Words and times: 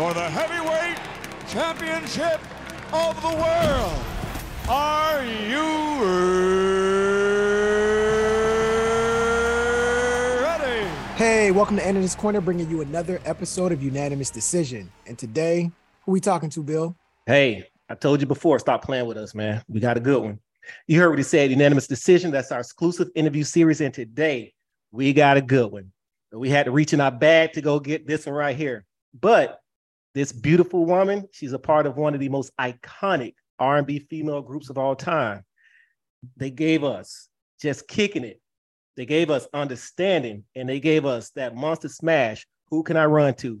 for 0.00 0.14
the 0.14 0.30
heavyweight 0.30 0.96
championship 1.46 2.40
of 2.90 3.20
the 3.20 3.28
world. 3.28 4.02
Are 4.66 5.22
you 5.22 5.60
ready? 10.42 10.88
Hey, 11.16 11.50
welcome 11.50 11.76
to 11.76 11.86
And 11.86 11.98
in 11.98 12.02
This 12.02 12.14
Corner, 12.14 12.40
bringing 12.40 12.70
you 12.70 12.80
another 12.80 13.20
episode 13.26 13.72
of 13.72 13.82
Unanimous 13.82 14.30
Decision. 14.30 14.90
And 15.06 15.18
today, 15.18 15.70
who 16.06 16.12
we 16.12 16.20
talking 16.20 16.48
to, 16.48 16.62
Bill? 16.62 16.96
Hey, 17.26 17.68
I 17.90 17.94
told 17.94 18.22
you 18.22 18.26
before, 18.26 18.58
stop 18.58 18.82
playing 18.82 19.04
with 19.04 19.18
us, 19.18 19.34
man. 19.34 19.62
We 19.68 19.80
got 19.80 19.98
a 19.98 20.00
good 20.00 20.22
one. 20.22 20.38
You 20.86 20.98
heard 20.98 21.10
what 21.10 21.18
he 21.18 21.24
said, 21.24 21.50
unanimous 21.50 21.86
decision. 21.86 22.30
That's 22.30 22.50
our 22.50 22.60
exclusive 22.60 23.10
interview 23.14 23.44
series. 23.44 23.82
And 23.82 23.92
today 23.92 24.54
we 24.92 25.12
got 25.12 25.36
a 25.36 25.42
good 25.42 25.70
one. 25.70 25.92
We 26.32 26.48
had 26.48 26.64
to 26.64 26.70
reach 26.70 26.94
in 26.94 27.02
our 27.02 27.12
bag 27.12 27.52
to 27.52 27.60
go 27.60 27.78
get 27.80 28.06
this 28.06 28.24
one 28.24 28.34
right 28.34 28.56
here. 28.56 28.86
But 29.12 29.59
this 30.14 30.32
beautiful 30.32 30.84
woman, 30.84 31.28
she's 31.32 31.52
a 31.52 31.58
part 31.58 31.86
of 31.86 31.96
one 31.96 32.14
of 32.14 32.20
the 32.20 32.28
most 32.28 32.50
iconic 32.58 33.34
R&B 33.58 34.00
female 34.10 34.42
groups 34.42 34.70
of 34.70 34.78
all 34.78 34.96
time. 34.96 35.44
They 36.36 36.50
gave 36.50 36.84
us 36.84 37.28
just 37.60 37.86
kicking 37.86 38.24
it. 38.24 38.40
They 38.96 39.06
gave 39.06 39.30
us 39.30 39.46
understanding 39.54 40.44
and 40.54 40.68
they 40.68 40.80
gave 40.80 41.06
us 41.06 41.30
that 41.30 41.54
monster 41.54 41.88
smash. 41.88 42.46
Who 42.70 42.82
can 42.82 42.96
I 42.96 43.06
run 43.06 43.34
to? 43.34 43.60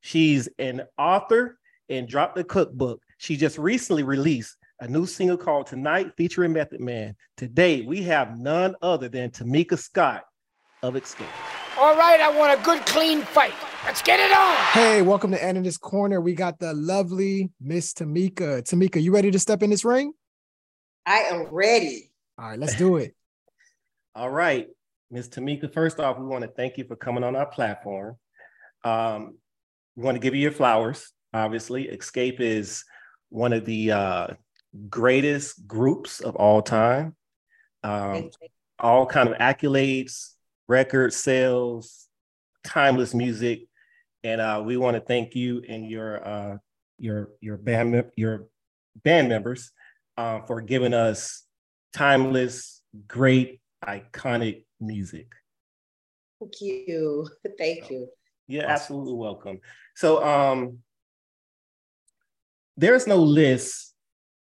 She's 0.00 0.48
an 0.58 0.82
author 0.98 1.58
and 1.88 2.08
dropped 2.08 2.36
the 2.36 2.44
cookbook. 2.44 3.02
She 3.18 3.36
just 3.36 3.58
recently 3.58 4.02
released 4.02 4.56
a 4.80 4.88
new 4.88 5.04
single 5.04 5.36
called 5.36 5.66
Tonight 5.66 6.12
featuring 6.16 6.54
Method 6.54 6.80
Man. 6.80 7.14
Today, 7.36 7.82
we 7.82 8.02
have 8.04 8.38
none 8.38 8.74
other 8.80 9.08
than 9.08 9.30
Tamika 9.30 9.78
Scott 9.78 10.24
of 10.82 10.94
Xscape. 10.94 11.59
All 11.80 11.96
right, 11.96 12.20
I 12.20 12.28
want 12.28 12.60
a 12.60 12.62
good, 12.62 12.84
clean 12.84 13.22
fight. 13.22 13.54
Let's 13.86 14.02
get 14.02 14.20
it 14.20 14.30
on. 14.36 14.54
Hey, 14.72 15.00
welcome 15.00 15.30
to 15.30 15.42
And 15.42 15.56
in 15.56 15.62
This 15.62 15.78
Corner. 15.78 16.20
We 16.20 16.34
got 16.34 16.58
the 16.58 16.74
lovely 16.74 17.52
Miss 17.58 17.94
Tamika. 17.94 18.60
Tamika, 18.60 19.02
you 19.02 19.14
ready 19.14 19.30
to 19.30 19.38
step 19.38 19.62
in 19.62 19.70
this 19.70 19.82
ring? 19.82 20.12
I 21.06 21.20
am 21.20 21.46
ready. 21.46 22.12
All 22.38 22.50
right, 22.50 22.58
let's 22.58 22.76
do 22.76 22.98
it. 22.98 23.14
All 24.14 24.28
right, 24.28 24.68
Miss 25.10 25.30
Tamika, 25.30 25.72
first 25.72 25.98
off, 25.98 26.18
we 26.18 26.26
want 26.26 26.42
to 26.42 26.50
thank 26.50 26.76
you 26.76 26.84
for 26.84 26.96
coming 26.96 27.24
on 27.24 27.34
our 27.34 27.46
platform. 27.46 28.18
Um, 28.84 29.38
we 29.96 30.02
want 30.02 30.16
to 30.16 30.20
give 30.20 30.34
you 30.34 30.42
your 30.42 30.52
flowers. 30.52 31.10
Obviously, 31.32 31.86
Xscape 31.86 32.40
is 32.40 32.84
one 33.30 33.54
of 33.54 33.64
the 33.64 33.92
uh, 33.92 34.26
greatest 34.90 35.66
groups 35.66 36.20
of 36.20 36.36
all 36.36 36.60
time. 36.60 37.16
Um, 37.82 38.28
all 38.78 39.06
kind 39.06 39.30
of 39.30 39.38
accolades, 39.38 40.34
record 40.70 41.12
sales, 41.12 42.06
timeless 42.62 43.12
music, 43.12 43.66
and 44.22 44.40
uh, 44.40 44.62
we 44.64 44.76
want 44.76 44.94
to 44.94 45.00
thank 45.00 45.34
you 45.34 45.62
and 45.68 45.90
your 45.90 46.26
uh, 46.26 46.56
your 46.98 47.30
your 47.40 47.56
band 47.56 48.04
your 48.16 48.46
band 49.02 49.28
members 49.28 49.72
uh, 50.16 50.40
for 50.46 50.60
giving 50.60 50.94
us 50.94 51.44
timeless, 51.92 52.82
great, 53.08 53.60
iconic 53.84 54.64
music. 54.80 55.26
Thank 56.38 56.60
you. 56.60 57.28
Thank 57.58 57.90
you. 57.90 58.08
Yeah, 58.46 58.66
absolutely 58.66 59.14
welcome. 59.14 59.60
So 59.96 60.24
um 60.24 60.78
there's 62.76 63.06
no 63.06 63.16
list 63.16 63.92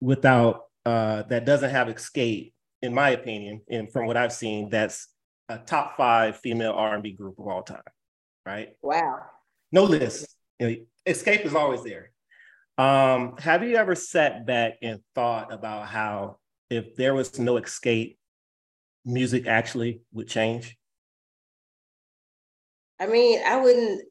without 0.00 0.62
uh 0.86 1.22
that 1.24 1.44
doesn't 1.44 1.70
have 1.70 1.88
Xscape, 1.88 2.52
in 2.82 2.94
my 2.94 3.10
opinion, 3.10 3.60
and 3.70 3.92
from 3.92 4.06
what 4.06 4.16
I've 4.16 4.32
seen, 4.32 4.70
that's 4.70 5.08
a 5.48 5.58
top 5.58 5.96
five 5.96 6.38
female 6.38 6.72
R&B 6.72 7.12
group 7.12 7.38
of 7.38 7.46
all 7.46 7.62
time, 7.62 7.82
right? 8.46 8.70
Wow. 8.82 9.22
No 9.72 9.84
list. 9.84 10.34
You 10.58 10.68
know, 10.68 10.76
Xscape 11.06 11.44
is 11.44 11.54
always 11.54 11.82
there. 11.82 12.10
Um, 12.78 13.36
have 13.38 13.62
you 13.62 13.76
ever 13.76 13.94
sat 13.94 14.46
back 14.46 14.74
and 14.82 15.00
thought 15.14 15.52
about 15.52 15.86
how 15.86 16.38
if 16.70 16.96
there 16.96 17.14
was 17.14 17.38
no 17.38 17.54
Xscape, 17.54 18.16
music 19.04 19.46
actually 19.46 20.00
would 20.12 20.28
change? 20.28 20.76
I 23.00 23.06
mean, 23.06 23.40
I 23.46 23.56
wouldn't, 23.60 24.02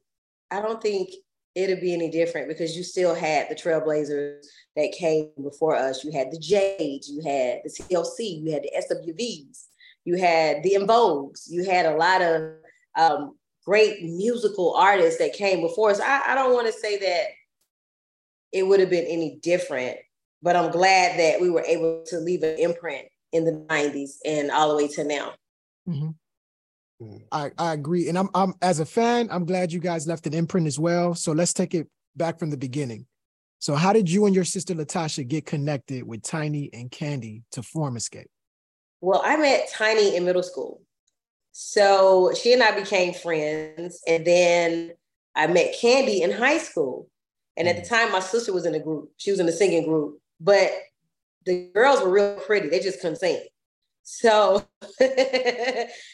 I 0.50 0.60
don't 0.60 0.80
think 0.80 1.10
it'd 1.54 1.80
be 1.80 1.94
any 1.94 2.10
different 2.10 2.48
because 2.48 2.76
you 2.76 2.82
still 2.82 3.14
had 3.14 3.48
the 3.48 3.54
trailblazers 3.54 4.46
that 4.76 4.92
came 4.92 5.30
before 5.42 5.76
us. 5.76 6.04
You 6.04 6.12
had 6.12 6.30
the 6.30 6.38
Jades, 6.38 7.08
you 7.08 7.22
had 7.22 7.60
the 7.64 7.70
TLC, 7.70 8.42
you 8.42 8.52
had 8.52 8.62
the 8.62 8.72
SWVs, 8.76 9.66
you 10.04 10.16
had 10.16 10.62
the 10.62 10.74
En 10.74 10.86
Vogues, 10.86 11.44
you 11.48 11.64
had 11.64 11.86
a 11.86 11.96
lot 11.96 12.22
of 12.22 12.52
um, 12.96 13.36
great 13.64 14.02
musical 14.02 14.74
artists 14.74 15.18
that 15.18 15.32
came 15.32 15.60
before 15.60 15.90
us. 15.90 16.00
I, 16.00 16.32
I 16.32 16.34
don't 16.34 16.52
want 16.52 16.66
to 16.66 16.72
say 16.72 16.98
that 16.98 17.26
it 18.52 18.66
would 18.66 18.80
have 18.80 18.90
been 18.90 19.06
any 19.06 19.38
different, 19.42 19.96
but 20.42 20.56
I'm 20.56 20.70
glad 20.70 21.18
that 21.18 21.40
we 21.40 21.50
were 21.50 21.64
able 21.66 22.04
to 22.06 22.18
leave 22.18 22.42
an 22.42 22.58
imprint 22.58 23.06
in 23.32 23.44
the 23.44 23.52
90s 23.52 24.16
and 24.24 24.50
all 24.50 24.68
the 24.68 24.76
way 24.76 24.88
to 24.88 25.04
now. 25.04 25.32
Mm-hmm. 25.88 26.10
I, 27.32 27.50
I 27.58 27.72
agree. 27.72 28.08
And 28.08 28.16
I'm, 28.16 28.28
I'm 28.34 28.54
as 28.62 28.80
a 28.80 28.86
fan, 28.86 29.28
I'm 29.30 29.44
glad 29.44 29.72
you 29.72 29.80
guys 29.80 30.06
left 30.06 30.26
an 30.26 30.34
imprint 30.34 30.66
as 30.66 30.78
well. 30.78 31.14
So 31.14 31.32
let's 31.32 31.52
take 31.52 31.74
it 31.74 31.88
back 32.16 32.38
from 32.38 32.50
the 32.50 32.56
beginning. 32.56 33.06
So 33.58 33.74
how 33.74 33.92
did 33.92 34.10
you 34.10 34.26
and 34.26 34.34
your 34.34 34.44
sister 34.44 34.74
Latasha 34.74 35.26
get 35.26 35.46
connected 35.46 36.06
with 36.06 36.22
Tiny 36.22 36.70
and 36.72 36.90
Candy 36.90 37.42
to 37.52 37.62
form 37.62 37.96
Xscape? 37.96 38.26
Well, 39.04 39.20
I 39.22 39.36
met 39.36 39.68
Tiny 39.70 40.16
in 40.16 40.24
middle 40.24 40.42
school. 40.42 40.80
So 41.52 42.32
she 42.34 42.54
and 42.54 42.62
I 42.62 42.74
became 42.74 43.12
friends. 43.12 44.00
And 44.06 44.26
then 44.26 44.92
I 45.36 45.46
met 45.46 45.76
Candy 45.78 46.22
in 46.22 46.30
high 46.32 46.56
school. 46.56 47.10
And 47.58 47.68
at 47.68 47.76
the 47.76 47.82
mm. 47.82 47.88
time, 47.88 48.12
my 48.12 48.20
sister 48.20 48.54
was 48.54 48.64
in 48.64 48.74
a 48.74 48.80
group. 48.80 49.10
She 49.18 49.30
was 49.30 49.40
in 49.40 49.48
a 49.48 49.52
singing 49.52 49.84
group, 49.84 50.20
but 50.40 50.70
the 51.44 51.70
girls 51.74 52.00
were 52.00 52.08
real 52.08 52.36
pretty. 52.46 52.70
They 52.70 52.80
just 52.80 53.00
couldn't 53.02 53.18
sing. 53.18 53.44
So, 54.04 54.64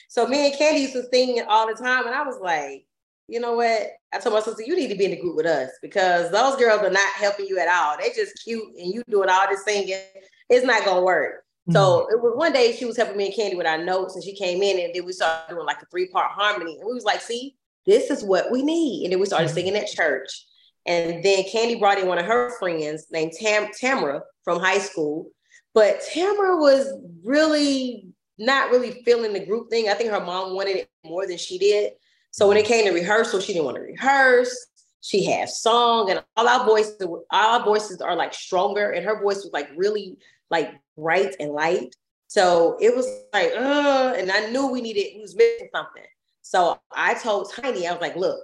so 0.08 0.26
me 0.26 0.46
and 0.46 0.58
Candy 0.58 0.80
used 0.80 0.94
to 0.94 1.04
sing 1.12 1.40
all 1.48 1.68
the 1.68 1.80
time. 1.80 2.06
And 2.06 2.14
I 2.14 2.24
was 2.24 2.40
like, 2.42 2.86
you 3.28 3.38
know 3.38 3.52
what? 3.52 3.82
I 4.12 4.18
told 4.18 4.34
my 4.34 4.40
sister, 4.40 4.64
you 4.66 4.74
need 4.74 4.88
to 4.88 4.96
be 4.96 5.04
in 5.04 5.12
the 5.12 5.20
group 5.20 5.36
with 5.36 5.46
us 5.46 5.70
because 5.80 6.32
those 6.32 6.56
girls 6.56 6.82
are 6.82 6.90
not 6.90 7.12
helping 7.14 7.46
you 7.46 7.60
at 7.60 7.68
all. 7.68 7.96
They 7.96 8.08
just 8.08 8.42
cute 8.42 8.74
and 8.76 8.92
you 8.92 9.04
doing 9.08 9.28
all 9.28 9.46
this 9.48 9.64
singing. 9.64 10.00
It's 10.48 10.66
not 10.66 10.84
gonna 10.84 11.02
work. 11.02 11.44
Mm-hmm. 11.70 11.76
So 11.76 12.08
it 12.10 12.20
was 12.20 12.36
one 12.36 12.52
day 12.52 12.74
she 12.76 12.84
was 12.84 12.96
helping 12.96 13.16
me 13.16 13.26
and 13.26 13.34
Candy 13.34 13.56
with 13.56 13.66
our 13.66 13.82
notes, 13.82 14.14
and 14.14 14.24
she 14.24 14.34
came 14.34 14.62
in 14.62 14.78
and 14.80 14.94
then 14.94 15.04
we 15.04 15.12
started 15.12 15.54
doing 15.54 15.66
like 15.66 15.80
a 15.82 15.86
three-part 15.86 16.32
harmony. 16.32 16.76
And 16.78 16.86
we 16.86 16.94
was 16.94 17.04
like, 17.04 17.20
see, 17.20 17.56
this 17.86 18.10
is 18.10 18.24
what 18.24 18.50
we 18.50 18.62
need. 18.62 19.04
And 19.04 19.12
then 19.12 19.20
we 19.20 19.26
started 19.26 19.46
mm-hmm. 19.46 19.54
singing 19.54 19.76
at 19.76 19.88
church. 19.88 20.46
And 20.86 21.22
then 21.22 21.44
Candy 21.50 21.76
brought 21.76 21.98
in 21.98 22.06
one 22.06 22.18
of 22.18 22.26
her 22.26 22.58
friends 22.58 23.06
named 23.10 23.32
Tam 23.38 23.68
Tamara 23.78 24.22
from 24.44 24.60
high 24.60 24.78
school. 24.78 25.30
But 25.72 26.02
Tamara 26.12 26.56
was 26.56 26.92
really 27.22 28.08
not 28.38 28.70
really 28.70 29.02
feeling 29.04 29.32
the 29.32 29.44
group 29.44 29.70
thing. 29.70 29.88
I 29.88 29.94
think 29.94 30.10
her 30.10 30.24
mom 30.24 30.54
wanted 30.54 30.76
it 30.76 30.90
more 31.04 31.26
than 31.26 31.38
she 31.38 31.58
did. 31.58 31.92
So 32.32 32.48
when 32.48 32.56
it 32.56 32.64
came 32.64 32.86
to 32.86 32.92
rehearsal, 32.92 33.40
she 33.40 33.52
didn't 33.52 33.66
want 33.66 33.76
to 33.76 33.82
rehearse. 33.82 34.66
She 35.02 35.24
had 35.24 35.48
song, 35.48 36.10
and 36.10 36.22
all 36.36 36.46
our 36.46 36.66
voices, 36.66 37.00
all 37.00 37.20
our 37.30 37.64
voices 37.64 38.02
are 38.02 38.14
like 38.14 38.34
stronger, 38.34 38.90
and 38.90 39.04
her 39.04 39.22
voice 39.22 39.36
was 39.36 39.50
like 39.52 39.70
really 39.74 40.18
like 40.50 40.72
bright 40.96 41.36
and 41.40 41.52
light. 41.52 41.94
So 42.26 42.76
it 42.80 42.94
was 42.94 43.06
like, 43.32 43.52
uh, 43.56 44.14
and 44.16 44.30
I 44.30 44.50
knew 44.50 44.68
we 44.68 44.80
needed, 44.80 45.14
we 45.16 45.22
was 45.22 45.34
missing 45.34 45.68
something. 45.74 46.04
So 46.42 46.80
I 46.92 47.14
told 47.14 47.52
Tiny, 47.52 47.86
I 47.86 47.92
was 47.92 48.00
like, 48.00 48.16
look, 48.16 48.40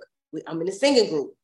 I'm 0.46 0.60
in 0.60 0.68
a 0.68 0.72
singing 0.72 1.10
group. 1.10 1.34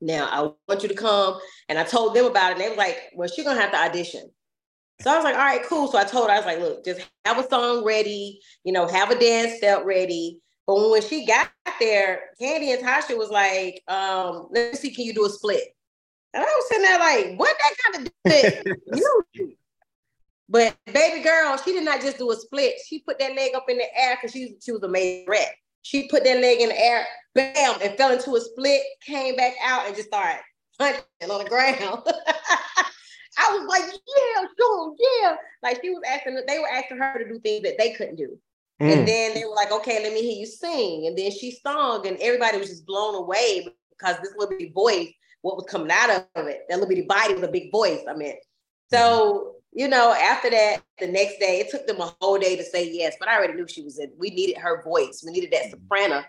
Now 0.00 0.26
I 0.26 0.52
want 0.68 0.82
you 0.82 0.88
to 0.88 0.94
come. 0.94 1.38
And 1.68 1.78
I 1.78 1.84
told 1.84 2.14
them 2.14 2.26
about 2.26 2.50
it. 2.50 2.54
And 2.54 2.60
they 2.60 2.68
were 2.68 2.76
like, 2.76 2.98
well, 3.14 3.28
she's 3.28 3.44
gonna 3.44 3.60
have 3.60 3.72
to 3.72 3.78
audition. 3.78 4.30
So 5.00 5.12
I 5.12 5.16
was 5.16 5.24
like, 5.24 5.36
all 5.36 5.40
right, 5.40 5.62
cool. 5.64 5.88
So 5.88 5.98
I 5.98 6.04
told 6.04 6.28
her, 6.28 6.34
I 6.34 6.38
was 6.38 6.46
like, 6.46 6.58
look, 6.58 6.84
just 6.84 7.00
have 7.24 7.38
a 7.38 7.48
song 7.48 7.84
ready, 7.84 8.40
you 8.64 8.72
know, 8.72 8.86
have 8.86 9.10
a 9.10 9.18
dance 9.18 9.56
step 9.58 9.84
ready. 9.84 10.40
But 10.66 10.90
when 10.90 11.02
she 11.02 11.24
got 11.24 11.50
there, 11.80 12.30
Candy 12.40 12.72
and 12.72 12.84
Tasha 12.84 13.16
was 13.16 13.30
like, 13.30 13.82
um, 13.88 14.48
let 14.50 14.72
me 14.72 14.78
see, 14.78 14.90
can 14.90 15.04
you 15.04 15.14
do 15.14 15.24
a 15.24 15.30
split? 15.30 15.62
And 16.34 16.42
I 16.42 16.46
was 16.46 16.68
sitting 16.68 16.82
there 16.82 16.98
like, 16.98 17.38
what 17.38 17.56
that 17.56 17.74
kind 17.92 18.06
of 18.06 18.12
do? 19.44 19.54
but 20.48 20.76
baby 20.86 21.22
girl, 21.22 21.56
she 21.58 21.72
did 21.72 21.84
not 21.84 22.00
just 22.00 22.18
do 22.18 22.30
a 22.30 22.36
split. 22.36 22.74
She 22.86 23.00
put 23.00 23.18
that 23.18 23.34
leg 23.36 23.54
up 23.54 23.66
in 23.68 23.76
the 23.76 23.98
air 23.98 24.16
because 24.16 24.32
she, 24.32 24.56
she 24.62 24.72
was 24.72 24.82
a 24.82 24.88
made 24.88 25.26
rat. 25.28 25.48
She 25.82 26.08
put 26.08 26.24
that 26.24 26.40
leg 26.40 26.60
in 26.60 26.70
the 26.70 26.80
air, 26.80 27.06
bam, 27.34 27.78
and 27.82 27.96
fell 27.96 28.12
into 28.12 28.34
a 28.34 28.40
split, 28.40 28.82
came 29.04 29.36
back 29.36 29.54
out 29.62 29.86
and 29.86 29.94
just 29.94 30.08
started 30.08 30.40
punching 30.78 31.02
on 31.30 31.44
the 31.44 31.48
ground. 31.48 32.02
I 33.38 33.56
was 33.56 33.66
like, 33.68 33.82
yeah, 33.82 34.44
sure, 34.58 34.94
yeah. 34.98 35.36
Like 35.62 35.80
she 35.82 35.90
was 35.90 36.02
asking, 36.08 36.40
they 36.46 36.58
were 36.58 36.68
asking 36.68 36.98
her 36.98 37.18
to 37.18 37.28
do 37.28 37.38
things 37.40 37.62
that 37.62 37.78
they 37.78 37.92
couldn't 37.92 38.16
do. 38.16 38.38
Mm. 38.80 38.92
And 38.92 39.08
then 39.08 39.34
they 39.34 39.44
were 39.44 39.54
like, 39.54 39.70
okay, 39.70 40.02
let 40.02 40.12
me 40.12 40.22
hear 40.22 40.40
you 40.40 40.46
sing. 40.46 41.06
And 41.06 41.16
then 41.16 41.30
she 41.30 41.52
sung, 41.62 42.06
and 42.06 42.16
everybody 42.20 42.58
was 42.58 42.68
just 42.68 42.86
blown 42.86 43.14
away 43.14 43.68
because 43.90 44.16
this 44.20 44.32
little 44.36 44.50
bitty 44.50 44.70
voice, 44.70 45.12
what 45.42 45.56
was 45.56 45.66
coming 45.68 45.90
out 45.90 46.10
of 46.10 46.46
it, 46.46 46.62
that 46.68 46.76
little 46.76 46.88
bitty 46.88 47.02
body 47.02 47.34
was 47.34 47.42
a 47.42 47.48
big 47.48 47.70
voice. 47.70 48.00
I 48.08 48.14
mean, 48.14 48.34
so 48.90 49.56
you 49.72 49.88
know, 49.88 50.12
after 50.12 50.50
that, 50.50 50.82
the 50.98 51.06
next 51.06 51.38
day, 51.38 51.60
it 51.60 51.70
took 51.70 51.86
them 51.86 52.00
a 52.00 52.14
whole 52.20 52.38
day 52.38 52.56
to 52.56 52.64
say 52.64 52.90
yes, 52.90 53.16
but 53.18 53.28
I 53.28 53.36
already 53.36 53.54
knew 53.54 53.68
she 53.68 53.82
was 53.82 53.98
in. 53.98 54.10
We 54.18 54.30
needed 54.30 54.58
her 54.58 54.82
voice. 54.82 55.22
We 55.24 55.32
needed 55.32 55.52
that 55.52 55.64
mm-hmm. 55.64 55.82
soprano 55.82 56.24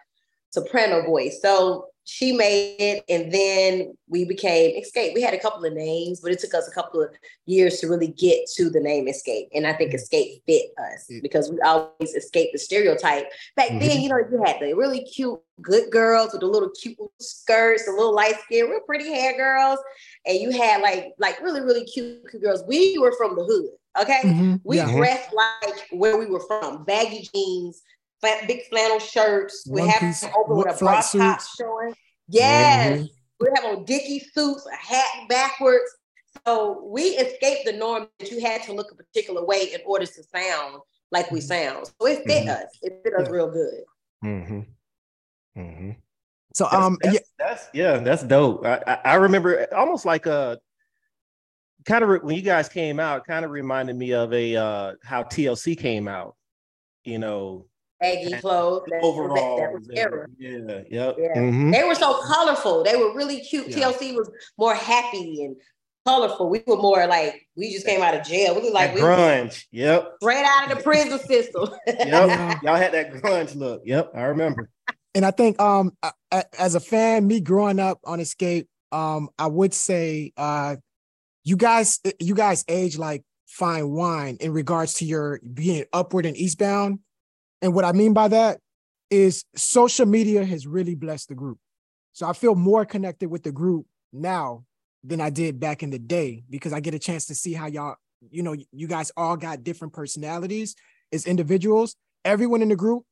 soprano 0.52 1.06
voice. 1.06 1.40
So 1.42 1.90
she 2.10 2.32
made 2.32 2.76
it, 2.80 3.04
and 3.08 3.32
then 3.32 3.96
we 4.08 4.26
became 4.26 4.82
Xscape. 4.82 5.14
We 5.14 5.22
had 5.22 5.36
a 5.36 5.40
couple 5.40 5.64
of 5.64 5.74
names, 5.74 6.22
but 6.22 6.32
it 6.32 6.40
took 6.40 6.56
us 6.56 6.68
a 6.68 6.72
couple 6.72 7.04
of 7.04 7.12
years 7.46 7.78
to 7.80 7.88
really 7.88 8.08
get 8.08 8.50
to 8.56 8.68
the 8.72 8.80
name 8.80 9.06
Xscape. 9.06 9.50
And 9.54 9.68
I 9.68 9.74
think 9.74 9.94
Xscape 9.94 10.42
fit 10.48 10.72
us 10.92 11.08
because 11.22 11.52
we 11.52 11.62
always 11.62 12.16
escaped 12.16 12.54
the 12.54 12.58
stereotype. 12.58 13.28
Back 13.56 13.70
mm-hmm. 13.70 13.80
then, 13.80 14.02
you 14.02 14.10
know, 14.10 14.18
you 14.18 14.44
had 14.44 14.60
the 14.60 14.74
really 14.74 15.04
cute 15.04 15.40
good 15.62 15.92
girls 15.92 16.32
with 16.32 16.42
the 16.42 16.48
little 16.48 16.72
cute 16.72 16.98
skirts, 17.20 17.86
the 17.86 17.92
little 17.92 18.16
light 18.16 18.40
skin, 18.46 18.66
real 18.70 18.80
pretty 18.88 19.08
hair 19.08 19.38
girls, 19.38 19.78
and 20.26 20.40
you 20.40 20.50
had 20.50 20.82
like 20.82 21.14
like 21.20 21.40
really 21.42 21.62
really 21.62 21.86
cute, 21.86 22.28
cute 22.32 22.42
girls. 22.42 22.64
We 22.68 22.98
were 22.98 23.14
from 23.18 23.36
the 23.36 23.44
hood. 23.44 23.70
Okay, 24.02 24.22
mm-hmm. 24.24 24.56
we 24.64 24.78
yeah. 24.78 24.92
dressed 24.92 25.32
like 25.32 25.88
where 25.92 26.18
we 26.18 26.26
were 26.26 26.44
from, 26.48 26.86
baggy 26.86 27.28
jeans, 27.34 27.84
big 28.22 28.66
flannel 28.70 29.00
shirts. 29.00 29.66
We 29.70 29.88
have 29.88 30.00
piece, 30.00 30.24
open 30.24 30.58
with 30.58 30.76
a 30.76 30.78
bra 30.78 31.02
top 31.02 31.42
showing. 31.58 31.94
Yes, 32.28 33.00
mm-hmm. 33.00 33.06
we 33.40 33.48
have 33.56 33.78
on 33.78 33.86
Dickie 33.86 34.20
suits, 34.34 34.68
a 34.68 34.76
hat 34.76 35.28
backwards. 35.28 35.92
So 36.46 36.84
we 36.86 37.02
escaped 37.02 37.66
the 37.66 37.74
norm 37.74 38.08
that 38.20 38.32
you 38.32 38.40
had 38.42 38.64
to 38.64 38.74
look 38.74 38.92
a 38.92 38.96
particular 38.96 39.44
way 39.46 39.74
in 39.74 39.82
order 39.86 40.06
to 40.06 40.24
sound 40.24 40.82
like 41.12 41.32
we 41.32 41.40
mm-hmm. 41.40 41.48
sound. 41.48 41.88
So 41.88 42.08
it 42.08 42.24
fit 42.26 42.46
mm-hmm. 42.46 42.50
us. 42.50 42.78
It 42.82 43.02
fit 43.04 43.14
us 43.14 43.28
yeah. 43.28 43.32
real 43.32 43.52
good. 43.52 43.84
Mm-hmm. 44.24 44.60
Mm-hmm. 45.60 45.92
So 46.54 46.68
that's, 46.72 46.76
um 46.76 46.98
that's, 47.02 47.14
yeah 47.14 47.20
that's 47.38 47.68
yeah 47.74 47.98
that's 47.98 48.24
dope. 48.24 48.66
I, 48.66 48.82
I, 48.86 49.00
I 49.06 49.14
remember 49.16 49.68
almost 49.74 50.06
like 50.06 50.26
a 50.26 50.60
kind 51.86 52.04
of 52.04 52.10
re- 52.10 52.20
when 52.20 52.36
you 52.36 52.42
guys 52.42 52.70
came 52.70 53.00
out, 53.00 53.26
kind 53.26 53.46
of 53.46 53.52
reminded 53.52 53.96
me 53.96 54.14
of 54.14 54.34
a 54.34 54.56
uh 54.56 54.94
how 55.04 55.24
TLC 55.24 55.78
came 55.78 56.08
out. 56.08 56.36
You 57.04 57.20
know, 57.20 57.66
baggy 58.00 58.34
clothes. 58.34 58.84
Overall, 59.02 59.58
that, 59.58 59.74
was 59.74 59.90
era. 59.94 60.28
Yeah, 60.38 60.82
yep. 60.90 61.16
yeah. 61.18 61.36
Mm-hmm. 61.36 61.72
They 61.72 61.84
were 61.84 61.96
so 61.96 62.22
colorful. 62.28 62.84
They 62.84 62.96
were 62.96 63.14
really 63.16 63.42
cute. 63.42 63.70
Yeah. 63.70 63.92
TLC 63.92 64.16
was 64.16 64.30
more 64.58 64.76
happy 64.76 65.44
and 65.44 65.56
colorful. 66.06 66.50
We 66.50 66.64
were 66.66 66.78
more 66.78 67.06
like 67.08 67.48
we 67.56 67.72
just 67.72 67.86
came 67.86 68.02
out 68.02 68.16
of 68.16 68.26
jail. 68.26 68.56
We 68.56 68.68
were 68.68 68.74
like 68.74 68.96
we 68.96 69.02
grunge. 69.02 69.66
Yep. 69.72 70.16
Straight 70.22 70.46
out 70.46 70.72
of 70.72 70.78
the 70.78 70.84
prison 70.84 71.20
system. 71.20 71.70
yep. 71.88 72.62
Y'all 72.64 72.76
had 72.76 72.94
that 72.94 73.14
grunge 73.14 73.56
look. 73.56 73.82
Yep, 73.86 74.12
I 74.16 74.22
remember. 74.24 74.70
And 75.16 75.26
I 75.26 75.32
think 75.32 75.60
um 75.60 75.92
as 76.58 76.76
a 76.76 76.80
fan, 76.80 77.28
me 77.28 77.42
growing 77.42 77.80
up 77.80 78.00
on 78.06 78.20
Xscape, 78.20 78.68
um, 78.92 79.30
I 79.38 79.48
would 79.48 79.74
say 79.74 80.34
uh 80.38 80.78
you 81.44 81.58
guys 81.58 82.00
you 82.20 82.36
guys 82.36 82.64
age 82.68 82.98
like 82.98 83.24
fine 83.48 83.90
wine 83.90 84.38
in 84.40 84.54
regards 84.54 84.96
to 84.96 85.06
your 85.06 85.40
being 85.54 85.86
upward 85.92 86.26
and 86.26 86.38
eastbound 86.38 87.00
and 87.62 87.74
what 87.74 87.86
I 87.86 87.92
mean 87.92 88.14
by 88.14 88.28
that 88.30 88.60
is 89.10 89.44
social 89.56 90.06
media 90.06 90.46
has 90.46 90.68
really 90.68 90.96
blessed 90.96 91.30
the 91.30 91.36
group. 91.36 91.58
So 92.14 92.28
I 92.28 92.34
feel 92.34 92.56
more 92.56 92.86
connected 92.86 93.30
with 93.30 93.44
the 93.44 93.52
group 93.52 93.86
now 94.14 94.66
than 95.04 95.22
I 95.22 95.30
did 95.30 95.60
back 95.60 95.84
in 95.84 95.90
the 95.90 96.00
day 96.00 96.44
because 96.50 96.74
I 96.74 96.80
get 96.80 96.94
a 96.94 97.00
chance 97.00 97.26
to 97.28 97.36
see 97.36 97.54
how 97.54 97.68
y'all, 97.68 97.96
you 98.30 98.44
know, 98.44 98.56
you 98.72 98.88
guys 98.88 99.12
all 99.16 99.38
got 99.38 99.64
different 99.64 99.94
personalities 99.94 100.76
as 101.12 101.26
individuals. 101.26 101.96
Everyone 102.26 102.62
in 102.62 102.70
the 102.70 102.76
group, 102.76 103.04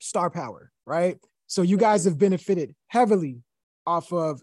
star 0.00 0.30
power, 0.30 0.72
right? 0.86 1.18
So 1.46 1.62
you 1.62 1.76
guys 1.76 2.04
have 2.04 2.18
benefited 2.18 2.74
heavily 2.88 3.42
off 3.86 4.12
of 4.12 4.40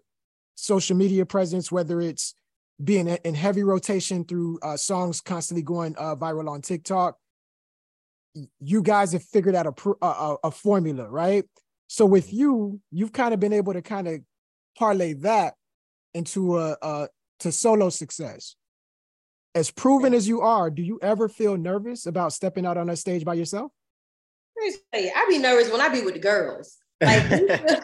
social 0.55 0.95
media 0.95 1.25
presence, 1.25 1.71
whether 1.71 1.99
it's 1.99 2.35
being 2.83 3.07
in 3.07 3.33
heavy 3.33 3.63
rotation 3.63 4.23
through 4.23 4.59
uh, 4.61 4.77
songs 4.77 5.21
constantly 5.21 5.63
going 5.63 5.95
uh, 5.97 6.15
viral 6.15 6.49
on 6.49 6.61
TikTok, 6.61 7.17
you 8.59 8.81
guys 8.81 9.13
have 9.13 9.23
figured 9.23 9.55
out 9.55 9.65
a, 9.67 10.05
a, 10.05 10.35
a 10.45 10.51
formula, 10.51 11.09
right? 11.09 11.45
So 11.87 12.05
with 12.05 12.27
mm-hmm. 12.27 12.37
you, 12.37 12.81
you've 12.91 13.13
kind 13.13 13.33
of 13.33 13.39
been 13.39 13.53
able 13.53 13.73
to 13.73 13.81
kind 13.81 14.07
of 14.07 14.21
parlay 14.77 15.13
that 15.13 15.55
into 16.13 16.57
a, 16.57 16.77
a 16.81 17.07
to 17.39 17.51
solo 17.51 17.89
success. 17.89 18.55
As 19.55 19.71
proven 19.71 20.13
as 20.13 20.27
you 20.27 20.41
are, 20.41 20.69
do 20.69 20.83
you 20.83 20.99
ever 21.01 21.27
feel 21.27 21.57
nervous 21.57 22.05
about 22.05 22.33
stepping 22.33 22.65
out 22.65 22.77
on 22.77 22.89
a 22.89 22.95
stage 22.95 23.25
by 23.25 23.33
yourself? 23.33 23.71
I 24.93 25.25
be 25.29 25.39
nervous 25.39 25.71
when 25.71 25.81
I 25.81 25.89
be 25.89 26.01
with 26.01 26.13
the 26.13 26.19
girls. 26.19 26.77
Like 27.01 27.23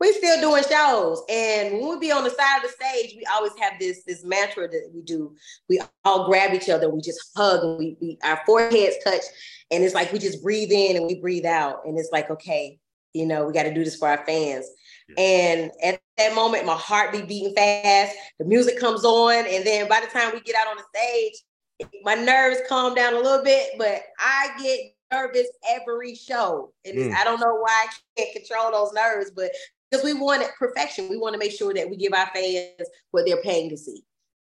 we 0.00 0.12
still 0.12 0.40
doing 0.40 0.62
shows. 0.68 1.22
And 1.28 1.80
when 1.80 1.90
we 1.90 1.98
be 1.98 2.12
on 2.12 2.24
the 2.24 2.30
side 2.30 2.58
of 2.58 2.62
the 2.62 2.68
stage, 2.68 3.14
we 3.16 3.24
always 3.32 3.52
have 3.58 3.74
this 3.78 4.04
this 4.04 4.24
mantra 4.24 4.68
that 4.68 4.90
we 4.94 5.02
do. 5.02 5.34
We 5.68 5.80
all 6.04 6.26
grab 6.26 6.54
each 6.54 6.68
other, 6.68 6.88
we 6.88 7.00
just 7.00 7.20
hug, 7.36 7.62
and 7.62 7.78
we, 7.78 7.96
we 8.00 8.18
our 8.22 8.40
foreheads 8.46 8.96
touch, 9.04 9.22
and 9.70 9.82
it's 9.82 9.94
like 9.94 10.12
we 10.12 10.18
just 10.18 10.42
breathe 10.42 10.70
in 10.70 10.96
and 10.96 11.06
we 11.06 11.20
breathe 11.20 11.46
out, 11.46 11.80
and 11.84 11.98
it's 11.98 12.10
like 12.12 12.30
okay, 12.30 12.78
you 13.12 13.26
know, 13.26 13.46
we 13.46 13.52
got 13.52 13.64
to 13.64 13.74
do 13.74 13.84
this 13.84 13.96
for 13.96 14.08
our 14.08 14.24
fans. 14.24 14.66
Yeah. 15.08 15.24
And 15.24 15.70
at 15.82 16.00
that 16.18 16.34
moment, 16.34 16.66
my 16.66 16.76
heart 16.76 17.12
be 17.12 17.22
beating 17.22 17.54
fast. 17.54 18.14
The 18.38 18.44
music 18.44 18.78
comes 18.78 19.04
on, 19.04 19.46
and 19.46 19.66
then 19.66 19.88
by 19.88 20.00
the 20.00 20.06
time 20.06 20.32
we 20.32 20.40
get 20.40 20.56
out 20.56 20.68
on 20.68 20.76
the 20.76 20.98
stage, 20.98 21.90
my 22.02 22.14
nerves 22.14 22.60
calm 22.68 22.94
down 22.94 23.14
a 23.14 23.20
little 23.20 23.44
bit, 23.44 23.70
but 23.78 24.02
I 24.18 24.50
get 24.62 24.80
nervous 25.12 25.48
every 25.68 26.14
show. 26.14 26.72
And 26.84 26.96
mm. 26.96 27.14
I 27.14 27.24
don't 27.24 27.40
know 27.40 27.54
why 27.54 27.86
I 27.86 27.92
can't 28.16 28.34
control 28.34 28.72
those 28.72 28.92
nerves, 28.92 29.30
but 29.30 29.50
because 29.90 30.04
we 30.04 30.14
want 30.14 30.44
perfection. 30.58 31.08
We 31.08 31.16
want 31.16 31.34
to 31.34 31.38
make 31.38 31.52
sure 31.52 31.72
that 31.74 31.88
we 31.88 31.96
give 31.96 32.12
our 32.12 32.30
fans 32.34 32.88
what 33.10 33.26
they're 33.26 33.42
paying 33.42 33.70
to 33.70 33.76
see. 33.76 34.04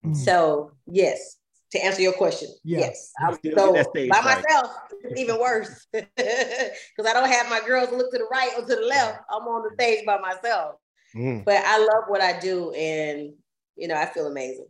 Mm. 0.06 0.16
So 0.16 0.72
yes, 0.86 1.38
to 1.72 1.84
answer 1.84 2.02
your 2.02 2.14
question, 2.14 2.50
yeah. 2.64 2.80
yes. 2.80 3.12
I'm, 3.20 3.38
so 3.56 3.74
by 3.74 4.22
myself, 4.22 4.72
it's 5.04 5.20
even 5.20 5.40
worse 5.40 5.88
because 5.92 7.06
I 7.06 7.14
don't 7.14 7.30
have 7.30 7.50
my 7.50 7.62
girls 7.66 7.92
look 7.92 8.12
to 8.12 8.18
the 8.18 8.28
right 8.32 8.52
or 8.58 8.62
to 8.62 8.76
the 8.76 8.86
left. 8.86 9.20
I'm 9.30 9.44
on 9.44 9.64
the 9.64 9.74
stage 9.74 10.06
by 10.06 10.18
myself. 10.20 10.76
Mm. 11.16 11.46
But 11.46 11.64
I 11.66 11.80
love 11.80 12.04
what 12.08 12.22
I 12.22 12.40
do, 12.40 12.72
and 12.72 13.34
you 13.76 13.88
know, 13.88 13.96
I 13.96 14.06
feel 14.06 14.28
amazing. 14.28 14.68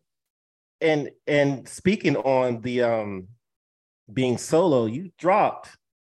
And 0.82 1.10
and 1.26 1.68
speaking 1.68 2.16
on 2.16 2.62
the 2.62 2.84
um 2.84 3.28
being 4.14 4.38
solo, 4.38 4.86
you 4.86 5.12
dropped 5.18 5.76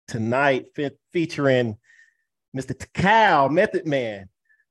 tonight 0.08 0.66
fe- 0.74 0.90
featuring 1.12 1.78
Mr. 2.56 2.86
Cal 2.92 3.48
Method 3.48 3.86
Man. 3.86 4.28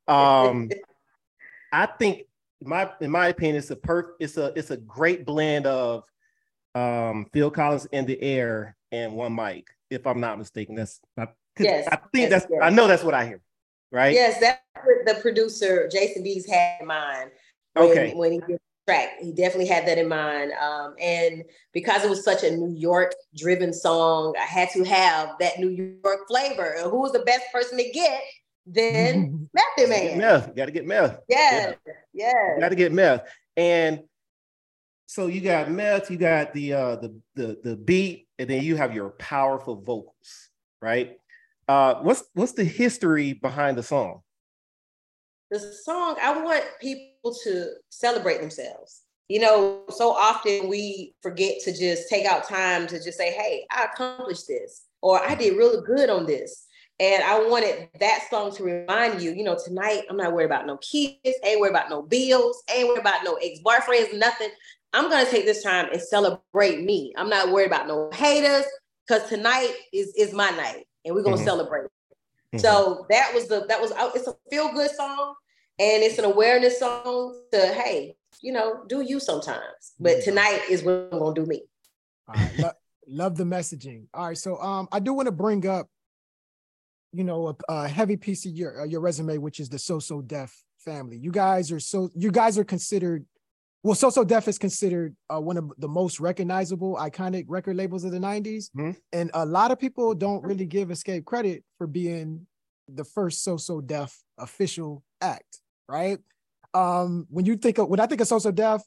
Um, 0.08 0.70
I 1.72 1.86
think 1.86 2.24
my 2.64 2.90
in 3.02 3.12
my 3.12 3.28
opinion, 3.28 3.58
it's 3.58 3.70
a 3.72 3.76
per 3.76 4.16
it's 4.20 4.38
a 4.38 4.54
it's 4.56 4.72
a 4.72 4.78
great 4.78 5.26
blend 5.26 5.68
of 5.68 6.04
um 6.76 7.28
Phil 7.34 7.52
Collins 7.52 7.86
in 7.92 8.06
the 8.06 8.22
air 8.22 8.76
and 8.92 9.14
one 9.14 9.36
mic, 9.36 9.68
if 9.90 10.08
I'm 10.08 10.20
not 10.20 10.38
mistaken. 10.38 10.76
That's 10.76 11.00
I, 11.18 11.28
yes, 11.60 11.88
I 11.92 11.96
think 11.96 12.30
yes, 12.30 12.32
that's 12.32 12.48
yes. 12.50 12.60
I 12.64 12.70
know 12.70 12.88
that's 12.88 13.04
what 13.04 13.14
I 13.14 13.26
hear. 13.26 13.42
Right. 13.92 14.14
Yes, 14.14 14.40
that's 14.40 14.62
what 14.84 15.06
the 15.06 15.22
producer 15.22 15.90
Jason 15.92 16.24
Bees 16.24 16.46
had 16.46 16.82
in 16.82 16.88
mind. 16.88 17.32
When, 17.74 17.90
okay. 17.90 18.14
When 18.14 18.32
he 18.34 18.40
did 18.40 18.58
the 18.58 18.92
track, 18.92 19.10
he 19.22 19.32
definitely 19.32 19.68
had 19.68 19.88
that 19.88 19.98
in 19.98 20.10
mind. 20.10 20.52
Um, 20.54 20.96
and 21.00 21.44
because 21.74 22.04
it 22.04 22.10
was 22.10 22.24
such 22.24 22.44
a 22.44 22.52
New 22.52 22.76
York 22.78 23.14
driven 23.36 23.72
song, 23.72 24.36
I 24.38 24.44
had 24.44 24.70
to 24.72 24.84
have 24.84 25.36
that 25.40 25.60
New 25.60 25.70
York 25.70 26.28
flavor. 26.28 26.76
And 26.78 26.92
who 26.92 27.00
was 27.00 27.14
the 27.14 27.20
best 27.20 27.46
person 27.54 27.78
to 27.78 27.90
get 27.92 28.22
then 28.68 29.50
Method 29.54 29.90
Man. 29.90 30.18
Meth. 30.18 30.48
You 30.50 30.54
got 30.54 30.66
to 30.66 30.72
get 30.72 30.86
meth. 30.86 31.20
Yeah. 31.30 31.74
Yeah. 32.14 32.56
You 32.56 32.62
got 32.62 32.70
to 32.70 32.76
get 32.76 32.92
meth. 32.92 33.28
And 33.56 34.04
so 35.08 35.28
you 35.28 35.42
got 35.42 35.72
meth, 35.72 36.12
you 36.12 36.18
got 36.18 36.54
the 36.54 36.74
uh 36.74 36.96
the 36.98 37.20
the 37.36 37.58
the 37.64 37.76
beat, 37.78 38.28
and 38.38 38.50
then 38.50 38.62
you 38.62 38.76
have 38.76 38.94
your 38.94 39.12
powerful 39.12 39.82
vocals, 39.82 40.50
right? 40.82 41.18
Uh 41.68 41.96
what's 42.02 42.24
what's 42.34 42.52
the 42.52 42.66
history 42.66 43.34
behind 43.34 43.78
the 43.78 43.84
song? 43.84 44.22
The 45.50 45.60
song, 45.60 46.18
I 46.22 46.42
want 46.42 46.66
people 46.82 47.34
to 47.46 47.72
celebrate 47.90 48.42
themselves. 48.42 49.04
You 49.30 49.40
know, 49.40 49.84
so 49.90 50.12
often 50.12 50.68
we 50.68 51.14
forget 51.22 51.60
to 51.64 51.78
just 51.78 52.10
take 52.10 52.26
out 52.26 52.48
time 52.48 52.88
to 52.88 53.02
just 53.02 53.18
say, 53.18 53.32
hey, 53.32 53.66
I 53.72 53.86
accomplished 53.86 54.48
this, 54.48 54.86
or 55.02 55.22
I 55.22 55.36
did 55.36 55.58
really 55.58 55.86
good 55.86 56.10
on 56.10 56.26
this. 56.26 56.67
And 57.00 57.24
I 57.24 57.48
wanted 57.48 57.90
that 58.00 58.28
song 58.30 58.56
to 58.56 58.64
remind 58.64 59.22
you, 59.22 59.32
you 59.32 59.44
know, 59.44 59.58
tonight 59.64 60.04
I'm 60.10 60.18
not 60.18 60.34
worried 60.34 60.46
about 60.46 60.66
no 60.66 60.78
kids, 60.78 61.38
ain't 61.44 61.60
worried 61.60 61.70
about 61.70 61.92
no 61.92 62.02
bills, 62.02 62.64
ain't 62.74 62.88
worried 62.88 63.02
about 63.02 63.24
no 63.24 63.36
ex-boyfriends, 63.36 64.18
nothing. 64.18 64.50
I'm 64.94 65.10
gonna 65.10 65.30
take 65.30 65.46
this 65.46 65.62
time 65.62 65.90
and 65.92 66.02
celebrate 66.02 66.82
me. 66.84 67.14
I'm 67.16 67.30
not 67.30 67.52
worried 67.52 67.68
about 67.68 67.88
no 67.88 68.10
haters 68.12 68.66
because 69.08 69.30
tonight 69.30 69.74
is 69.94 70.12
is 70.18 70.34
my 70.34 70.50
night 70.52 70.88
and 71.06 71.14
we're 71.14 71.22
gonna 71.22 71.36
mm-hmm. 71.36 71.46
celebrate. 71.46 71.84
Mm-hmm. 71.84 72.60
So 72.60 73.06
that 73.12 73.32
was 73.34 73.48
the 73.48 73.66
that 73.68 73.80
was 73.80 73.92
it's 74.16 74.28
a 74.28 74.34
feel 74.50 74.72
good 74.72 74.90
song 74.90 75.36
and 75.80 76.02
it's 76.02 76.18
an 76.18 76.26
awareness 76.26 76.80
song 76.80 77.40
to 77.52 77.60
hey, 77.60 78.16
you 78.42 78.54
know, 78.54 78.84
do 78.88 79.02
you 79.02 79.20
sometimes. 79.20 79.94
But 80.00 80.18
mm-hmm. 80.18 80.30
tonight 80.30 80.62
is 80.70 80.82
what 80.82 81.10
I'm 81.12 81.20
gonna 81.20 81.36
do 81.36 81.46
me. 81.46 81.62
Lo- 82.58 82.72
love 83.08 83.38
the 83.38 83.44
messaging. 83.44 84.06
All 84.16 84.28
right, 84.28 84.38
so 84.38 84.60
um, 84.60 84.88
I 84.92 85.00
do 85.00 85.14
want 85.14 85.28
to 85.28 85.32
bring 85.32 85.68
up 85.68 85.90
you 87.18 87.24
know, 87.24 87.48
a, 87.48 87.74
a 87.74 87.88
heavy 87.88 88.16
piece 88.16 88.46
of 88.46 88.52
your 88.52 88.82
uh, 88.82 88.86
your 88.86 89.02
resume, 89.02 89.40
which 89.40 89.60
is 89.60 89.70
the 89.70 89.80
So 89.80 89.98
So 89.98 90.22
Def 90.22 90.56
family. 90.78 91.18
You 91.18 91.32
guys 91.32 91.72
are 91.72 91.80
so 91.80 92.12
you 92.16 92.32
guys 92.32 92.60
are 92.60 92.64
considered. 92.64 93.26
Well, 93.82 93.96
So 93.96 94.12
So 94.12 94.24
Def 94.24 94.48
is 94.48 94.60
considered 94.60 95.16
uh, 95.28 95.42
one 95.42 95.58
of 95.58 95.72
the 95.80 95.88
most 95.88 96.20
recognizable, 96.20 96.96
iconic 96.96 97.46
record 97.48 97.76
labels 97.76 98.04
of 98.04 98.12
the 98.12 98.20
'90s, 98.20 98.70
mm-hmm. 98.70 98.92
and 99.12 99.32
a 99.34 99.46
lot 99.48 99.72
of 99.72 99.80
people 99.80 100.14
don't 100.14 100.44
really 100.44 100.68
give 100.68 100.90
Xscape 100.90 101.26
credit 101.26 101.64
for 101.80 101.88
being 101.88 102.46
the 102.88 103.04
first 103.04 103.44
So 103.44 103.58
So 103.58 103.82
Def 103.82 104.16
official 104.38 105.04
act, 105.20 105.62
right? 105.90 106.20
Um, 106.76 107.26
when 107.32 107.46
you 107.46 107.58
think 107.58 107.80
of 107.80 107.90
when 107.90 108.00
I 108.00 108.06
think 108.06 108.22
of 108.22 108.28
So 108.28 108.38
So 108.38 108.52
Def, 108.52 108.84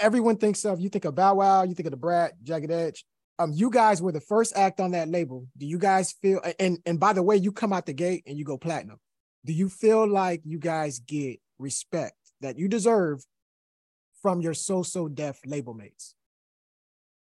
everyone 0.00 0.36
thinks 0.36 0.64
of 0.64 0.80
you 0.80 0.88
think 0.88 1.04
of 1.04 1.14
Bow 1.14 1.36
Wow, 1.36 1.62
you 1.62 1.76
think 1.76 1.86
of 1.86 1.92
the 1.92 1.96
Brat, 1.96 2.32
Jagged 2.42 2.72
Edge. 2.72 3.04
Um, 3.38 3.52
you 3.52 3.70
guys 3.70 4.00
were 4.00 4.12
the 4.12 4.20
first 4.20 4.56
act 4.56 4.80
on 4.80 4.92
that 4.92 5.08
label. 5.08 5.46
Do 5.58 5.66
you 5.66 5.78
guys 5.78 6.12
feel 6.12 6.40
and 6.58 6.78
and 6.86 6.98
by 6.98 7.12
the 7.12 7.22
way, 7.22 7.36
you 7.36 7.52
come 7.52 7.72
out 7.72 7.86
the 7.86 7.92
gate 7.92 8.24
and 8.26 8.38
you 8.38 8.44
go 8.44 8.56
platinum. 8.56 8.98
Do 9.44 9.52
you 9.52 9.68
feel 9.68 10.08
like 10.08 10.40
you 10.44 10.58
guys 10.58 10.98
get 11.00 11.40
respect 11.58 12.16
that 12.40 12.58
you 12.58 12.68
deserve 12.68 13.24
from 14.22 14.40
your 14.40 14.54
So 14.54 14.82
So 14.82 15.08
Def 15.08 15.38
label 15.46 15.74
mates? 15.74 16.14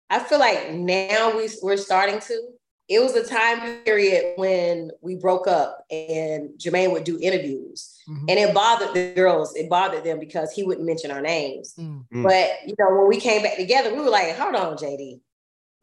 I 0.09 0.19
feel 0.19 0.39
like 0.39 0.71
now 0.73 1.35
we, 1.35 1.49
we're 1.61 1.77
starting 1.77 2.19
to. 2.19 2.41
It 2.89 2.99
was 2.99 3.15
a 3.15 3.25
time 3.25 3.81
period 3.83 4.33
when 4.35 4.91
we 5.01 5.15
broke 5.15 5.47
up 5.47 5.85
and 5.89 6.49
Jermaine 6.59 6.91
would 6.91 7.05
do 7.05 7.17
interviews. 7.19 7.97
Mm-hmm. 8.07 8.25
And 8.27 8.39
it 8.39 8.53
bothered 8.53 8.93
the 8.93 9.13
girls, 9.15 9.55
it 9.55 9.69
bothered 9.69 10.03
them 10.03 10.19
because 10.19 10.51
he 10.51 10.63
wouldn't 10.63 10.85
mention 10.85 11.09
our 11.09 11.21
names. 11.21 11.73
Mm-hmm. 11.79 12.23
But 12.23 12.49
you 12.67 12.75
know, 12.77 12.95
when 12.95 13.07
we 13.07 13.19
came 13.19 13.41
back 13.41 13.55
together, 13.55 13.91
we 13.91 14.01
were 14.01 14.09
like, 14.09 14.35
hold 14.35 14.53
on, 14.53 14.77
JD. 14.77 15.21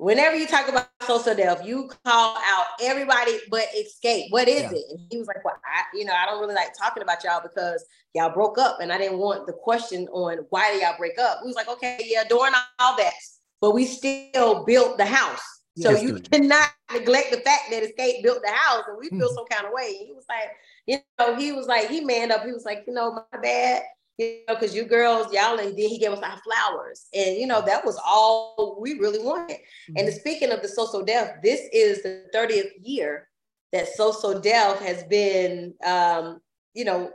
Whenever 0.00 0.34
you 0.34 0.46
talk 0.46 0.66
about 0.66 0.88
social 1.02 1.18
So 1.20 1.34
Def, 1.34 1.62
you 1.62 1.90
call 2.06 2.34
out 2.34 2.66
everybody 2.82 3.38
but 3.50 3.66
Xscape. 3.76 4.30
What 4.30 4.48
is 4.48 4.62
yeah. 4.62 4.70
it? 4.72 4.84
And 4.92 5.00
he 5.10 5.18
was 5.18 5.26
like, 5.26 5.44
Well, 5.44 5.60
I, 5.62 5.82
you 5.94 6.06
know, 6.06 6.14
I 6.14 6.24
don't 6.24 6.40
really 6.40 6.54
like 6.54 6.72
talking 6.72 7.02
about 7.02 7.22
y'all 7.22 7.42
because 7.42 7.84
y'all 8.14 8.32
broke 8.32 8.56
up, 8.56 8.78
and 8.80 8.90
I 8.90 8.96
didn't 8.96 9.18
want 9.18 9.46
the 9.46 9.52
question 9.52 10.08
on 10.08 10.38
why 10.48 10.70
did 10.70 10.80
y'all 10.80 10.96
break 10.96 11.18
up. 11.18 11.40
We 11.42 11.48
was 11.48 11.56
like, 11.56 11.68
okay, 11.68 12.00
yeah, 12.02 12.24
during 12.24 12.54
all 12.78 12.96
that, 12.96 13.12
but 13.60 13.72
we 13.72 13.84
still 13.84 14.64
built 14.64 14.96
the 14.96 15.04
house. 15.04 15.42
So 15.76 15.90
yes, 15.90 16.02
you 16.02 16.12
dude. 16.12 16.30
cannot 16.30 16.70
neglect 16.90 17.30
the 17.30 17.38
fact 17.38 17.70
that 17.70 17.82
Xscape 17.82 18.22
built 18.22 18.40
the 18.42 18.52
house, 18.52 18.84
and 18.88 18.96
we 18.98 19.10
feel 19.10 19.28
mm-hmm. 19.28 19.34
some 19.34 19.46
kind 19.50 19.66
of 19.66 19.72
way. 19.72 19.98
he 19.98 20.12
was 20.14 20.24
like, 20.30 20.50
you 20.86 20.98
know, 21.18 21.36
he 21.36 21.52
was 21.52 21.66
like, 21.66 21.90
he 21.90 22.00
manned 22.00 22.32
up. 22.32 22.44
He 22.44 22.52
was 22.52 22.64
like, 22.64 22.84
you 22.86 22.94
know, 22.94 23.12
my 23.12 23.38
bad, 23.42 23.82
you 24.20 24.40
know, 24.48 24.54
because 24.54 24.74
you 24.74 24.84
girls, 24.84 25.32
y'all, 25.32 25.58
and 25.58 25.70
then 25.70 25.88
he 25.88 25.98
gave 25.98 26.12
us 26.12 26.20
our 26.20 26.38
flowers, 26.38 27.06
and 27.14 27.36
you 27.36 27.46
know, 27.46 27.62
that 27.62 27.84
was 27.84 28.00
all 28.04 28.78
we 28.80 28.98
really 28.98 29.22
wanted. 29.22 29.56
Mm-hmm. 29.56 29.96
And 29.96 30.12
speaking 30.12 30.50
of 30.50 30.62
the 30.62 30.68
So 30.68 30.86
So 30.86 31.02
Def, 31.02 31.42
this 31.42 31.60
is 31.72 32.02
the 32.02 32.26
30th 32.34 32.70
year 32.82 33.28
that 33.72 33.88
So 33.88 34.12
So 34.12 34.40
Def 34.40 34.80
has 34.80 35.04
been, 35.04 35.74
um, 35.84 36.40
you 36.74 36.84
know, 36.84 37.10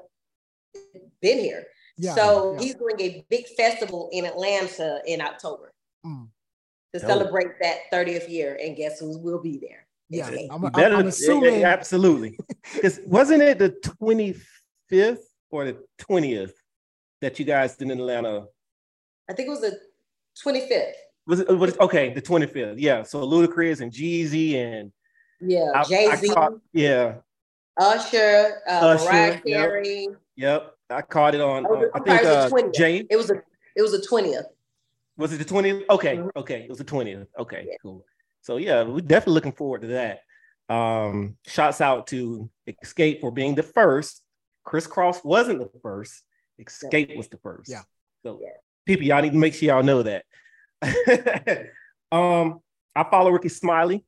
been 1.22 1.40
here. 1.40 1.66
Yeah, 1.98 2.14
so 2.16 2.54
yeah. 2.54 2.66
he's 2.66 2.76
doing 2.76 3.00
a 3.00 3.26
big 3.30 3.48
festival 3.56 4.10
in 4.12 4.26
Atlanta 4.26 5.00
in 5.06 5.22
October. 5.22 5.74
Mm 6.06 6.28
to 6.96 7.06
celebrate 7.06 7.60
that 7.62 7.78
30th 7.92 8.30
year. 8.30 8.58
And 8.62 8.76
guess 8.76 9.00
who 9.00 9.18
will 9.20 9.42
be 9.42 9.58
there? 9.58 9.86
Yeah, 10.10 10.30
I'm, 10.52 10.66
I'm, 10.66 10.76
I'm 10.76 11.08
assuming. 11.08 11.62
Yeah, 11.62 11.70
absolutely. 11.70 12.38
Because 12.74 13.00
wasn't 13.06 13.44
it 13.44 13.60
the 13.60 13.70
25th 14.02 15.20
or 15.52 15.66
the 15.66 15.78
20th 16.02 16.52
that 17.22 17.39
you 17.39 17.45
guys 17.45 17.75
did 17.75 17.89
in 17.89 18.00
Atlanta? 18.00 18.45
I 19.29 19.34
think 19.34 19.48
it 19.48 19.51
was 19.51 19.62
the 19.62 19.79
25th. 20.43 20.91
Was 21.27 21.39
it, 21.39 21.57
was 21.57 21.74
it 21.74 21.79
okay? 21.79 22.13
The 22.13 22.22
25th. 22.22 22.75
Yeah. 22.77 23.03
So 23.03 23.25
Ludacris 23.25 23.81
and 23.81 23.91
Jeezy 23.91 24.55
and 24.55 24.91
yeah, 25.41 25.84
Jay 25.88 26.13
Z. 26.15 26.34
Yeah. 26.74 27.15
Usher, 27.77 28.62
uh, 28.67 28.72
Usher, 28.72 29.05
Mariah 29.05 29.41
Carey. 29.41 30.03
Yep. 30.03 30.17
yep. 30.38 30.72
I 30.89 31.01
caught 31.01 31.36
it 31.36 31.41
on. 31.41 31.65
Oh, 31.67 31.89
I 31.93 32.00
think 32.00 32.24
uh, 32.24 32.50
Jay. 32.74 33.05
It 33.10 33.17
was 33.17 33.31
a. 33.31 33.41
It 33.75 33.81
was 33.81 33.91
the 33.91 34.07
20th. 34.10 34.45
Was 35.17 35.34
it 35.34 35.38
the 35.38 35.45
20th? 35.45 35.84
Okay, 35.89 36.17
mm-hmm. 36.17 36.29
okay. 36.38 36.62
It 36.62 36.69
was 36.69 36.77
the 36.77 36.86
20th. 36.86 37.27
Okay, 37.38 37.65
yeah. 37.67 37.75
cool. 37.81 38.05
So 38.41 38.57
yeah, 38.57 38.84
we're 38.84 39.01
definitely 39.01 39.34
looking 39.34 39.51
forward 39.51 39.81
to 39.81 39.88
that. 39.88 40.19
Um, 40.74 41.38
shouts 41.45 41.81
out 41.81 42.07
to 42.07 42.50
Xscape 42.67 43.22
for 43.22 43.31
being 43.31 43.55
the 43.55 43.63
first. 43.63 44.22
Kris 44.63 44.88
Kross 44.88 45.24
wasn't 45.24 45.60
the 45.60 45.79
first. 45.79 46.24
Xscape 46.62 47.10
yeah. 47.10 47.18
was 47.18 47.28
the 47.28 47.38
first. 47.38 47.70
Yeah. 47.70 47.82
So 48.24 48.40
yeah. 48.42 48.50
people, 48.86 49.06
y'all 49.06 49.22
need 49.22 49.34
to 49.34 49.38
make 49.38 49.54
sure 49.54 49.68
y'all 49.68 49.84
know 49.84 50.04
that. 50.04 50.26
um, 52.12 52.60
I 52.96 53.04
follow 53.04 53.32
Rickey 53.32 53.50
Smiley. 53.50 54.06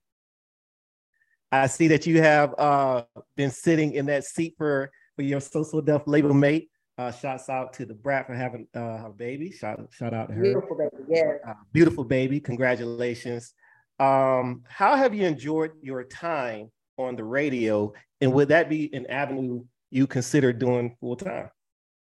I 1.51 1.68
see 1.68 1.88
that 1.89 2.06
you 2.06 2.22
have 2.22 2.54
uh, 2.58 3.04
been 3.36 3.51
sitting 3.51 3.94
in 3.94 4.08
that 4.08 4.25
seat 4.25 4.56
for, 4.58 4.92
for 5.16 5.22
your 5.22 5.39
social 5.39 5.63
So 5.63 5.82
Def 5.82 6.04
label 6.06 6.34
mate. 6.34 6.70
Uh, 6.98 7.12
shouts 7.12 7.48
out 7.48 7.74
to 7.74 7.86
the 7.86 7.94
brat 7.94 8.25
for 8.25 8.34
having 8.34 8.68
uh, 8.74 8.98
her 8.98 9.13
baby. 9.16 9.51
Shout 9.51 9.80
shout 9.92 10.16
out 10.16 10.30
to 10.30 10.34
her. 10.34 10.42
Beautiful 10.42 10.75
baby, 10.75 11.04
yeah. 11.08 11.34
Uh, 11.48 11.54
beautiful 11.72 12.04
baby. 12.04 12.39
Congratulations. 12.39 13.54
Um, 14.00 14.63
how 14.68 14.96
have 14.96 15.13
you 15.13 15.27
enjoyed 15.27 15.74
your 15.80 16.04
time 16.06 16.72
on 16.98 17.16
the 17.16 17.24
radio, 17.24 17.94
and 18.20 18.34
would 18.34 18.48
that 18.48 18.68
be 18.68 18.92
an 18.94 19.06
avenue 19.06 19.63
you 19.92 20.08
consider 20.08 20.51
doing 20.51 20.98
full 21.00 21.16
time? 21.16 21.51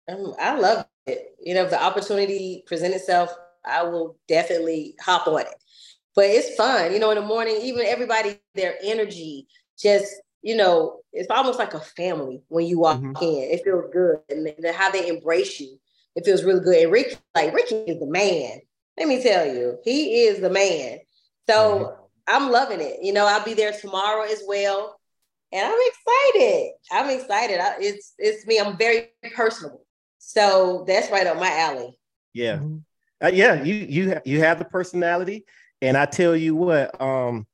Um, 0.08 0.34
I 0.40 0.58
love 0.58 0.86
it. 1.06 1.34
You 1.40 1.54
know, 1.54 1.64
if 1.64 1.70
the 1.70 1.82
opportunity 1.82 2.64
present 2.66 2.94
itself, 2.94 3.30
I 3.64 3.82
will 3.84 4.18
definitely 4.28 4.94
hop 5.00 5.26
on 5.26 5.42
it. 5.42 5.54
But 6.14 6.26
it's 6.26 6.54
fun. 6.56 6.92
You 6.92 6.98
know, 6.98 7.10
in 7.10 7.16
the 7.16 7.26
morning, 7.26 7.58
even 7.62 7.86
everybody, 7.86 8.38
their 8.54 8.76
energy 8.82 9.46
just 9.78 10.14
you 10.42 10.56
know, 10.56 11.00
it's 11.12 11.30
almost 11.30 11.58
like 11.58 11.74
a 11.74 11.80
family 11.80 12.42
when 12.48 12.66
you 12.66 12.78
walk 12.78 12.98
mm-hmm. 12.98 13.22
in. 13.22 13.50
It 13.50 13.62
feels 13.64 13.84
good, 13.92 14.20
and 14.28 14.74
how 14.74 14.90
they 14.90 15.08
embrace 15.08 15.60
you, 15.60 15.78
it 16.16 16.24
feels 16.24 16.44
really 16.44 16.60
good. 16.60 16.82
And 16.82 16.92
Rickey, 16.92 17.16
like 17.34 17.54
Rickey 17.54 17.76
is 17.76 18.00
the 18.00 18.06
man. 18.06 18.60
Let 18.98 19.08
me 19.08 19.22
tell 19.22 19.46
you, 19.46 19.78
he 19.84 20.24
is 20.24 20.40
the 20.40 20.50
man. 20.50 20.98
So 21.48 21.54
mm-hmm. 21.78 22.02
I'm 22.28 22.50
loving 22.50 22.80
it. 22.80 22.98
You 23.02 23.12
know, 23.12 23.26
I'll 23.26 23.44
be 23.44 23.54
there 23.54 23.72
tomorrow 23.72 24.22
as 24.22 24.42
well, 24.46 24.98
and 25.52 25.66
I'm 25.66 25.78
excited. 25.88 26.72
I'm 26.90 27.10
excited. 27.10 27.60
I, 27.60 27.74
it's 27.80 28.14
it's 28.18 28.46
me. 28.46 28.58
I'm 28.58 28.78
very 28.78 29.08
personable, 29.34 29.84
so 30.20 30.84
that's 30.86 31.10
right 31.10 31.26
up 31.26 31.38
my 31.38 31.50
alley. 31.50 31.98
Yeah, 32.32 32.58
mm-hmm. 32.58 32.76
uh, 33.24 33.30
yeah. 33.32 33.62
You 33.62 33.74
you 33.74 34.20
you 34.24 34.40
have 34.40 34.58
the 34.58 34.64
personality, 34.66 35.46
and 35.82 35.96
I 35.96 36.04
tell 36.04 36.36
you 36.36 36.54
what, 36.54 37.00
um, 37.00 37.46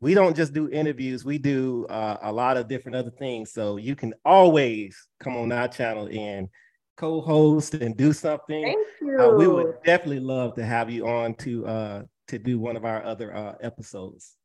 we 0.00 0.14
don't 0.14 0.36
just 0.36 0.52
do 0.52 0.68
interviews 0.68 1.24
we 1.24 1.38
do 1.38 1.86
uh, 1.88 2.18
a 2.22 2.32
lot 2.32 2.56
of 2.56 2.68
different 2.68 2.96
other 2.96 3.10
things 3.10 3.52
so 3.52 3.76
you 3.76 3.96
can 3.96 4.14
always 4.24 5.08
come 5.20 5.36
on 5.36 5.50
our 5.52 5.68
channel 5.68 6.08
and 6.12 6.48
co-host 6.96 7.74
and 7.74 7.96
do 7.96 8.12
something 8.12 8.62
Thank 8.62 8.86
you. 9.00 9.20
Uh, 9.20 9.30
we 9.30 9.46
would 9.46 9.74
definitely 9.84 10.20
love 10.20 10.54
to 10.54 10.64
have 10.64 10.90
you 10.90 11.06
on 11.06 11.34
to 11.34 11.66
uh 11.66 12.02
to 12.28 12.38
do 12.38 12.58
one 12.58 12.76
of 12.76 12.84
our 12.84 13.02
other 13.04 13.34
uh 13.34 13.54
episodes 13.60 14.37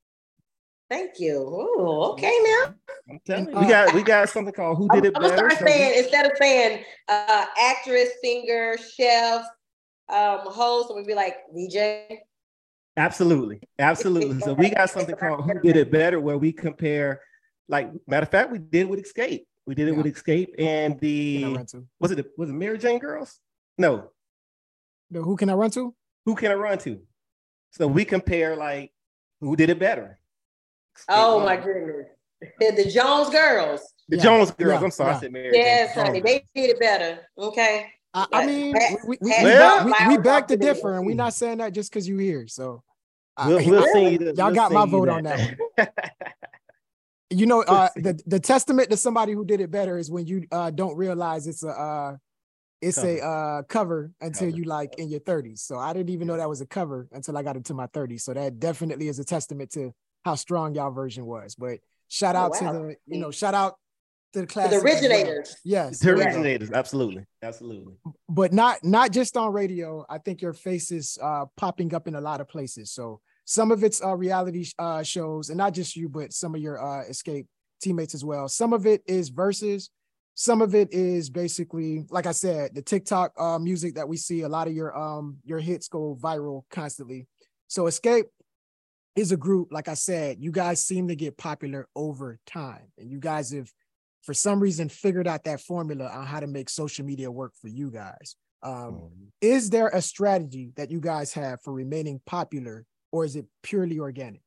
Thank 0.93 1.19
you. 1.19 1.39
Ooh, 1.39 2.03
okay 2.11 2.37
now. 2.45 2.75
I'm 3.09 3.19
telling 3.25 3.49
you, 3.49 3.59
we 3.59 3.65
got 3.67 3.95
we 3.95 4.03
got 4.03 4.29
something 4.29 4.53
called 4.53 4.77
Who 4.77 4.87
Did 4.89 5.05
It 5.05 5.13
I'm, 5.15 5.23
Better. 5.23 5.33
I'm 5.33 5.39
gonna 5.39 5.55
start 5.55 5.67
saying 5.67 5.97
instead 5.97 6.27
of 6.27 6.33
saying 6.39 6.83
uh, 7.09 7.45
actress, 7.59 8.09
singer, 8.23 8.77
chef, 8.95 9.43
um, 10.09 10.41
host, 10.43 10.93
we'd 10.95 11.07
be 11.07 11.15
like 11.15 11.37
DJ. 11.51 12.19
Absolutely. 12.95 13.59
Absolutely. 13.79 14.39
So 14.41 14.53
we 14.53 14.69
got 14.69 14.91
something 14.91 15.15
called 15.15 15.45
Who 15.45 15.59
Did 15.61 15.77
It 15.77 15.91
Better, 15.91 16.19
where 16.19 16.37
we 16.37 16.53
compare, 16.53 17.21
like, 17.67 17.89
matter 18.05 18.25
of 18.25 18.29
fact, 18.29 18.51
we 18.51 18.59
did 18.59 18.81
it 18.81 18.89
with 18.89 19.03
Xscape. 19.03 19.45
We 19.65 19.73
did 19.73 19.87
it 19.87 19.93
yeah. 19.93 19.97
with 19.97 20.05
Xscape 20.05 20.49
and 20.59 20.99
the 20.99 21.57
was 21.99 22.11
it 22.11 22.17
the, 22.17 22.25
was 22.37 22.51
it 22.51 22.53
Mary 22.53 22.77
Jane 22.77 22.99
Girls? 22.99 23.39
No. 23.79 24.11
The 25.09 25.23
who 25.23 25.37
can 25.37 25.49
I 25.49 25.53
run 25.55 25.71
to? 25.71 25.95
Who 26.25 26.35
can 26.35 26.51
I 26.51 26.55
run 26.55 26.77
to? 26.79 27.01
So 27.71 27.87
we 27.87 28.05
compare 28.05 28.55
like 28.55 28.91
who 29.41 29.55
did 29.55 29.71
it 29.71 29.79
better. 29.79 30.19
Oh 31.09 31.39
my 31.39 31.57
goodness. 31.57 32.07
The 32.59 32.91
Jones 32.93 33.29
girls. 33.29 33.81
The 34.09 34.17
yeah. 34.17 34.23
Jones 34.23 34.51
girls. 34.51 34.79
Yeah. 34.79 34.85
I'm 34.85 34.91
sorry, 34.91 35.13
I 35.13 35.19
said 35.19 35.31
Mary. 35.31 35.51
Yes, 35.53 35.95
honey, 35.95 36.19
they 36.19 36.43
did 36.53 36.71
it 36.71 36.79
better. 36.79 37.19
Okay. 37.37 37.87
I, 38.13 38.27
I 38.31 38.45
mean, 38.45 38.75
we, 39.07 39.17
we, 39.21 39.43
well, 39.43 39.85
we, 39.85 39.93
we, 40.07 40.17
back 40.17 40.47
to 40.49 40.57
differ, 40.57 40.97
and 40.97 41.05
we're 41.05 41.15
not 41.15 41.33
saying 41.33 41.57
that 41.57 41.73
just 41.73 41.91
because 41.91 42.07
you 42.07 42.17
here. 42.17 42.47
So 42.47 42.83
we'll, 43.43 43.57
we'll 43.65 43.93
see. 43.93 44.17
Y'all 44.23 44.35
we'll 44.35 44.53
got 44.53 44.71
my 44.71 44.85
vote 44.85 45.09
on 45.09 45.23
that 45.23 45.57
one. 45.75 45.87
you 47.31 47.45
know, 47.47 47.63
uh, 47.63 47.89
the 47.95 48.19
the 48.27 48.39
testament 48.39 48.91
to 48.91 48.97
somebody 48.97 49.33
who 49.33 49.45
did 49.45 49.61
it 49.61 49.71
better 49.71 49.97
is 49.97 50.11
when 50.11 50.27
you 50.27 50.45
uh, 50.51 50.69
don't 50.69 50.95
realize 50.95 51.47
it's 51.47 51.63
a 51.63 51.69
uh, 51.69 52.15
it's 52.81 52.97
cover. 52.97 53.17
a 53.17 53.21
uh, 53.21 53.61
cover 53.63 54.11
until 54.21 54.49
cover. 54.49 54.57
you 54.57 54.65
like 54.65 54.99
in 54.99 55.09
your 55.09 55.21
30s. 55.21 55.59
So 55.59 55.77
I 55.77 55.93
didn't 55.93 56.09
even 56.09 56.27
know 56.27 56.37
that 56.37 56.49
was 56.49 56.61
a 56.61 56.67
cover 56.67 57.07
until 57.11 57.37
I 57.37 57.41
got 57.41 57.55
into 57.55 57.73
my 57.73 57.87
30s. 57.87 58.21
So 58.21 58.33
that 58.33 58.59
definitely 58.59 59.07
is 59.07 59.19
a 59.19 59.23
testament 59.23 59.71
to 59.71 59.93
how 60.23 60.35
strong 60.35 60.75
y'all 60.75 60.91
version 60.91 61.25
was. 61.25 61.55
But 61.55 61.79
shout 62.07 62.35
oh, 62.35 62.39
out 62.39 62.51
oh, 62.61 62.65
wow. 62.65 62.71
to 62.71 62.77
the 62.79 62.95
you 63.07 63.19
know 63.19 63.31
shout 63.31 63.53
out 63.53 63.75
to 64.33 64.41
the 64.41 64.47
class 64.47 64.69
the 64.69 64.77
originators 64.77 65.49
well. 65.63 65.85
yes. 65.87 65.99
The 65.99 66.11
originators 66.11 66.71
absolutely. 66.71 67.25
Absolutely. 67.41 67.93
But 68.27 68.51
not 68.53 68.83
not 68.83 69.11
just 69.11 69.37
on 69.37 69.53
radio. 69.53 70.05
I 70.09 70.17
think 70.17 70.41
your 70.41 70.53
face 70.53 70.91
is 70.91 71.17
uh 71.21 71.45
popping 71.55 71.93
up 71.93 72.07
in 72.07 72.15
a 72.15 72.21
lot 72.21 72.41
of 72.41 72.47
places. 72.47 72.91
So 72.91 73.21
some 73.45 73.71
of 73.71 73.83
it's 73.83 74.03
uh 74.03 74.15
reality 74.15 74.65
uh 74.79 75.03
shows 75.03 75.49
and 75.49 75.57
not 75.57 75.73
just 75.73 75.95
you 75.95 76.09
but 76.09 76.33
some 76.33 76.55
of 76.55 76.61
your 76.61 76.81
uh 76.81 77.03
Xscape 77.09 77.45
teammates 77.81 78.15
as 78.15 78.25
well. 78.25 78.47
Some 78.47 78.73
of 78.73 78.85
it 78.85 79.03
is 79.07 79.31
Verzuz. 79.31 79.89
Some 80.35 80.63
of 80.63 80.73
it 80.73 80.91
is 80.91 81.29
basically 81.29 82.05
like 82.09 82.25
i 82.25 82.31
said 82.31 82.73
the 82.73 82.81
tiktok 82.81 83.33
uh 83.37 83.59
music 83.59 83.95
that 83.95 84.07
we 84.07 84.17
see. 84.17 84.41
A 84.41 84.49
lot 84.49 84.67
of 84.67 84.73
your 84.73 84.97
um 84.97 85.37
your 85.43 85.59
hits 85.59 85.87
go 85.87 86.17
viral 86.19 86.63
constantly. 86.71 87.27
So 87.67 87.83
Xscape 87.83 88.25
is 89.15 89.31
a 89.31 89.37
group 89.37 89.67
like 89.71 89.87
i 89.87 89.93
said 89.93 90.37
you 90.39 90.51
guys 90.51 90.83
seem 90.83 91.07
to 91.07 91.15
get 91.15 91.37
popular 91.37 91.87
over 91.95 92.39
time 92.47 92.91
and 92.97 93.11
you 93.11 93.19
guys 93.19 93.51
have 93.51 93.69
for 94.23 94.33
some 94.33 94.59
reason 94.59 94.89
figured 94.89 95.27
out 95.27 95.43
that 95.43 95.61
formula 95.61 96.07
on 96.07 96.25
how 96.25 96.39
to 96.39 96.47
make 96.47 96.69
social 96.69 97.05
media 97.05 97.29
work 97.29 97.53
for 97.61 97.67
you 97.67 97.91
guys. 97.91 98.35
Um, 98.63 98.73
Mm-hmm. 98.73 99.25
is 99.41 99.69
there 99.69 99.89
a 99.89 100.01
strategy 100.01 100.71
that 100.77 100.89
you 100.89 101.01
guys 101.01 101.33
have 101.33 101.61
for 101.61 101.73
remaining 101.73 102.21
popular, 102.25 102.85
or 103.11 103.25
is 103.25 103.35
it 103.35 103.45
purely 103.61 103.99
organic? 103.99 104.41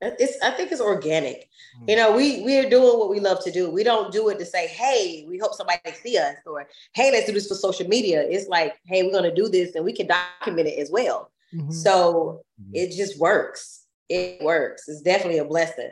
It's 0.00 0.36
I 0.42 0.50
think 0.50 0.72
it's 0.72 0.80
organic. 0.80 1.48
Mm. 1.80 1.90
You 1.90 1.96
know, 1.96 2.16
we 2.16 2.42
we 2.42 2.58
are 2.58 2.68
doing 2.68 2.98
what 2.98 3.08
we 3.08 3.20
love 3.20 3.44
to 3.44 3.52
do. 3.52 3.70
We 3.70 3.84
don't 3.84 4.10
do 4.10 4.30
it 4.30 4.38
to 4.40 4.46
say, 4.46 4.66
hey, 4.66 5.24
we 5.28 5.38
hope 5.38 5.54
somebody 5.54 5.78
see 6.02 6.18
us 6.18 6.36
or 6.44 6.66
hey, 6.94 7.12
let's 7.12 7.26
do 7.26 7.32
this 7.32 7.46
for 7.46 7.54
social 7.54 7.86
media. 7.86 8.22
It's 8.22 8.48
like, 8.48 8.80
hey, 8.86 9.04
we're 9.04 9.12
gonna 9.12 9.34
do 9.34 9.48
this 9.48 9.76
and 9.76 9.84
we 9.84 9.92
can 9.92 10.08
document 10.08 10.66
it 10.66 10.78
as 10.80 10.90
well. 10.90 11.30
Mhm. 11.54 11.72
So 11.72 12.42
Mhm. 12.60 12.70
it 12.74 12.96
just 12.96 13.18
works. 13.18 13.86
It 14.08 14.42
works. 14.42 14.88
It's 14.88 15.02
definitely 15.02 15.38
a 15.38 15.44
blessing. 15.44 15.90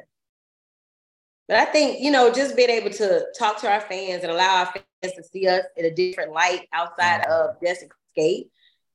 But 1.46 1.56
I 1.56 1.64
think, 1.64 2.00
you 2.00 2.10
know, 2.10 2.30
just 2.32 2.56
being 2.56 2.68
able 2.68 2.90
to 2.90 3.24
talk 3.38 3.58
to 3.60 3.70
our 3.70 3.80
fans 3.80 4.22
and 4.22 4.30
allow 4.30 4.64
our 4.64 4.66
fans 4.66 5.14
to 5.14 5.22
see 5.24 5.46
us 5.48 5.64
in 5.76 5.86
a 5.86 5.90
different 5.90 6.32
light 6.32 6.68
outside 6.72 7.24
of 7.26 7.56
just 7.64 7.84
Xscape, 8.16 8.50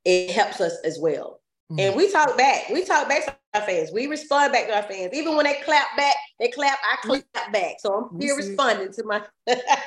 it 0.05 0.29
helps 0.31 0.61
us 0.61 0.77
as 0.83 0.99
well. 0.99 1.39
And 1.79 1.95
we 1.95 2.11
talk 2.11 2.37
back. 2.37 2.69
We 2.69 2.85
talk 2.85 3.09
back 3.09 3.25
to 3.25 3.35
our 3.55 3.61
fans. 3.65 3.91
We 3.91 4.05
respond 4.05 4.53
back 4.53 4.67
to 4.67 4.75
our 4.75 4.83
fans. 4.83 5.11
Even 5.13 5.35
when 5.35 5.45
they 5.45 5.55
clap 5.65 5.97
back, 5.97 6.15
they 6.39 6.49
clap, 6.49 6.77
I 6.83 6.97
clap 7.01 7.51
back. 7.51 7.77
So 7.79 7.91
I'm 8.11 8.17
We 8.19 8.25
here 8.25 8.35
see 8.35 8.41
it. 8.43 8.47
responding 8.49 8.93
to 8.93 9.03
my 9.05 9.25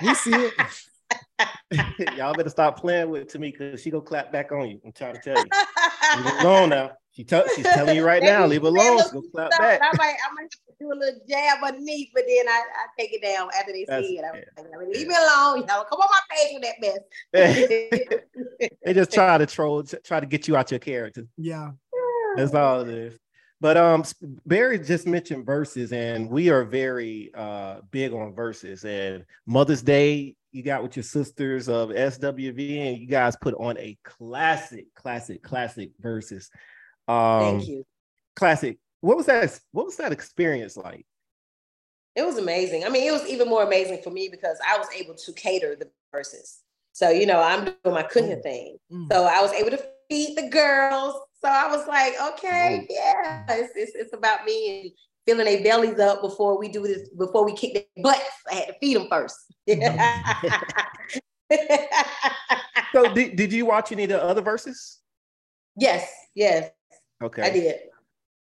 we 0.03 0.15
see 0.15 0.33
it. 0.35 0.55
Y'all 2.17 2.35
better 2.35 2.51
stop 2.51 2.81
playing 2.81 3.11
with 3.11 3.33
Tamika 3.33 3.59
because 3.59 3.83
she 3.83 3.91
gonna 3.91 4.03
clap 4.03 4.33
back 4.33 4.53
on 4.53 4.69
you. 4.69 4.81
I'm 4.85 4.93
trying 4.93 5.15
to 5.15 5.21
tell 5.21 5.37
you. 5.37 5.45
Leave 6.17 6.27
it 6.27 6.45
alone 6.45 6.69
now. 6.71 6.93
She 7.17 7.25
tell, 7.25 7.45
she's 7.55 7.65
telling 7.65 7.97
you 7.97 8.05
right 8.05 8.23
now, 8.23 8.45
leave 8.47 8.63
it 8.63 8.67
alone. 8.67 8.99
She 8.99 9.11
gonna 9.11 9.27
clap 9.33 9.51
back. 9.53 9.81
I 9.83 9.97
might, 9.97 10.17
I 10.29 10.35
might 10.35 10.43
have 10.43 10.51
to 10.51 10.75
do 10.79 10.93
a 10.93 10.95
little 10.95 11.19
jab 11.27 11.65
underneath, 11.65 12.11
but 12.13 12.25
then 12.29 12.47
I, 12.47 12.61
I 12.61 13.01
take 13.01 13.15
it 13.15 13.23
down 13.23 13.49
after 13.59 13.73
they 13.73 13.87
That's- 13.89 14.07
see 14.07 14.19
it. 14.19 14.25
I'm 14.25 14.35
yeah. 14.35 14.43
like, 14.59 14.67
I 14.75 14.79
mean, 14.79 14.93
leave 14.93 15.07
me 15.07 15.15
alone. 15.15 15.65
Y'all 15.67 15.85
come 15.85 15.99
on 15.99 16.09
my 16.11 16.21
page 16.31 16.53
with 16.53 16.63
that 16.63 17.01
mess. 17.33 18.21
they 18.85 18.93
just 18.93 19.13
try 19.13 19.39
to 19.39 19.47
troll, 19.47 19.83
try 19.83 20.21
to 20.21 20.27
get 20.27 20.47
you 20.47 20.57
out 20.57 20.71
your 20.71 20.81
character. 20.81 21.27
Yeah. 21.39 21.71
That's 22.37 22.55
all 22.55 22.83
it 22.83 22.89
is. 22.89 23.19
But 23.61 23.79
um, 23.79 24.05
Barry 24.45 24.79
just 24.79 25.07
mentioned 25.07 25.47
Verzuz, 25.47 25.93
and 25.93 26.29
we 26.29 26.51
are 26.51 26.65
very 26.65 27.31
uh 27.35 27.81
big 27.91 28.13
on 28.13 28.35
Verzuz. 28.35 28.85
And 28.85 29.25
Mother's 29.47 29.81
Day, 29.81 30.37
you 30.57 30.63
got 30.63 30.83
with 30.83 30.97
your 30.97 31.03
sisters 31.03 31.69
of 31.69 31.91
SWV, 31.91 32.79
and 32.79 32.99
you 32.99 33.07
guys 33.07 33.37
put 33.37 33.55
on 33.55 33.77
a 33.79 33.97
classic, 34.03 34.87
classic, 34.95 35.43
classic 35.43 35.91
Verzuz. 36.01 36.49
Um, 37.07 37.41
Thank 37.59 37.69
you. 37.69 37.85
Classic. 38.35 38.79
What 39.03 39.19
was 39.19 39.27
that? 39.27 39.61
What 39.73 39.85
was 39.87 39.97
that 39.99 40.13
experience 40.13 40.77
like? 40.77 41.07
It 42.15 42.25
was 42.25 42.39
amazing. 42.39 42.85
I 42.85 42.89
mean, 42.89 43.07
it 43.07 43.13
was 43.13 43.27
even 43.29 43.49
more 43.49 43.63
amazing 43.63 44.01
for 44.03 44.11
me 44.11 44.29
because 44.31 44.57
I 44.67 44.79
was 44.79 44.89
able 44.97 45.15
to 45.15 45.33
cater 45.35 45.77
the 45.77 45.89
Verzuz. 46.15 46.61
So, 46.93 47.11
you 47.11 47.27
know, 47.27 47.41
I'm 47.43 47.65
doing 47.67 47.95
my 47.95 48.03
cooking 48.05 48.39
Mm. 48.39 48.43
thing. 48.43 48.79
Mm. 48.91 49.13
So 49.13 49.25
I 49.25 49.43
was 49.43 49.53
able 49.53 49.71
to 49.71 49.85
feed 50.09 50.37
the 50.39 50.49
girls. 50.49 51.15
So 51.43 51.49
I 51.49 51.69
was 51.69 51.87
like, 51.87 52.15
okay, 52.33 52.81
Mm. 52.81 52.87
yeah, 52.89 53.45
it's, 53.51 53.73
it's, 53.77 53.93
it's 53.95 54.15
about 54.15 54.47
me 54.47 54.81
and 54.81 54.91
filling 55.27 55.45
their 55.45 55.63
bellies 55.63 55.99
up 55.99 56.23
before 56.23 56.59
we 56.59 56.69
do 56.69 56.83
this, 56.83 57.09
before 57.11 57.45
we 57.45 57.55
kick 57.55 57.75
their 57.75 58.03
butts. 58.03 58.23
I 58.51 58.55
had 58.55 58.69
to 58.69 58.75
feed 58.81 58.97
them 58.97 59.09
first. 59.09 59.37
So 62.93 63.13
did, 63.13 63.37
did 63.37 63.53
you 63.53 63.67
watch 63.67 63.93
any 63.93 64.05
of 64.05 64.09
the 64.09 64.23
other 64.23 64.41
Verzuz? 64.41 64.99
yes, 65.77 66.11
yes, 66.35 66.71
Okay. 67.23 67.43
I 67.43 67.51
did. 67.51 67.77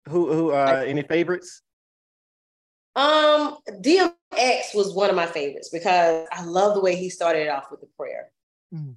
Who 0.10 0.32
who 0.32 0.52
uh 0.52 0.84
any 0.86 1.04
favorites? 1.04 1.62
Um, 2.96 3.58
DMX 3.82 4.74
was 4.74 4.94
one 4.94 5.10
of 5.10 5.16
my 5.16 5.26
favorites 5.26 5.70
because 5.70 6.28
I 6.32 6.44
love 6.44 6.76
the 6.76 6.82
way 6.82 6.96
he 6.96 7.10
started 7.10 7.50
off 7.50 7.66
with 7.70 7.82
the 7.82 7.88
prayer. 7.98 8.32
Mm. 8.74 8.96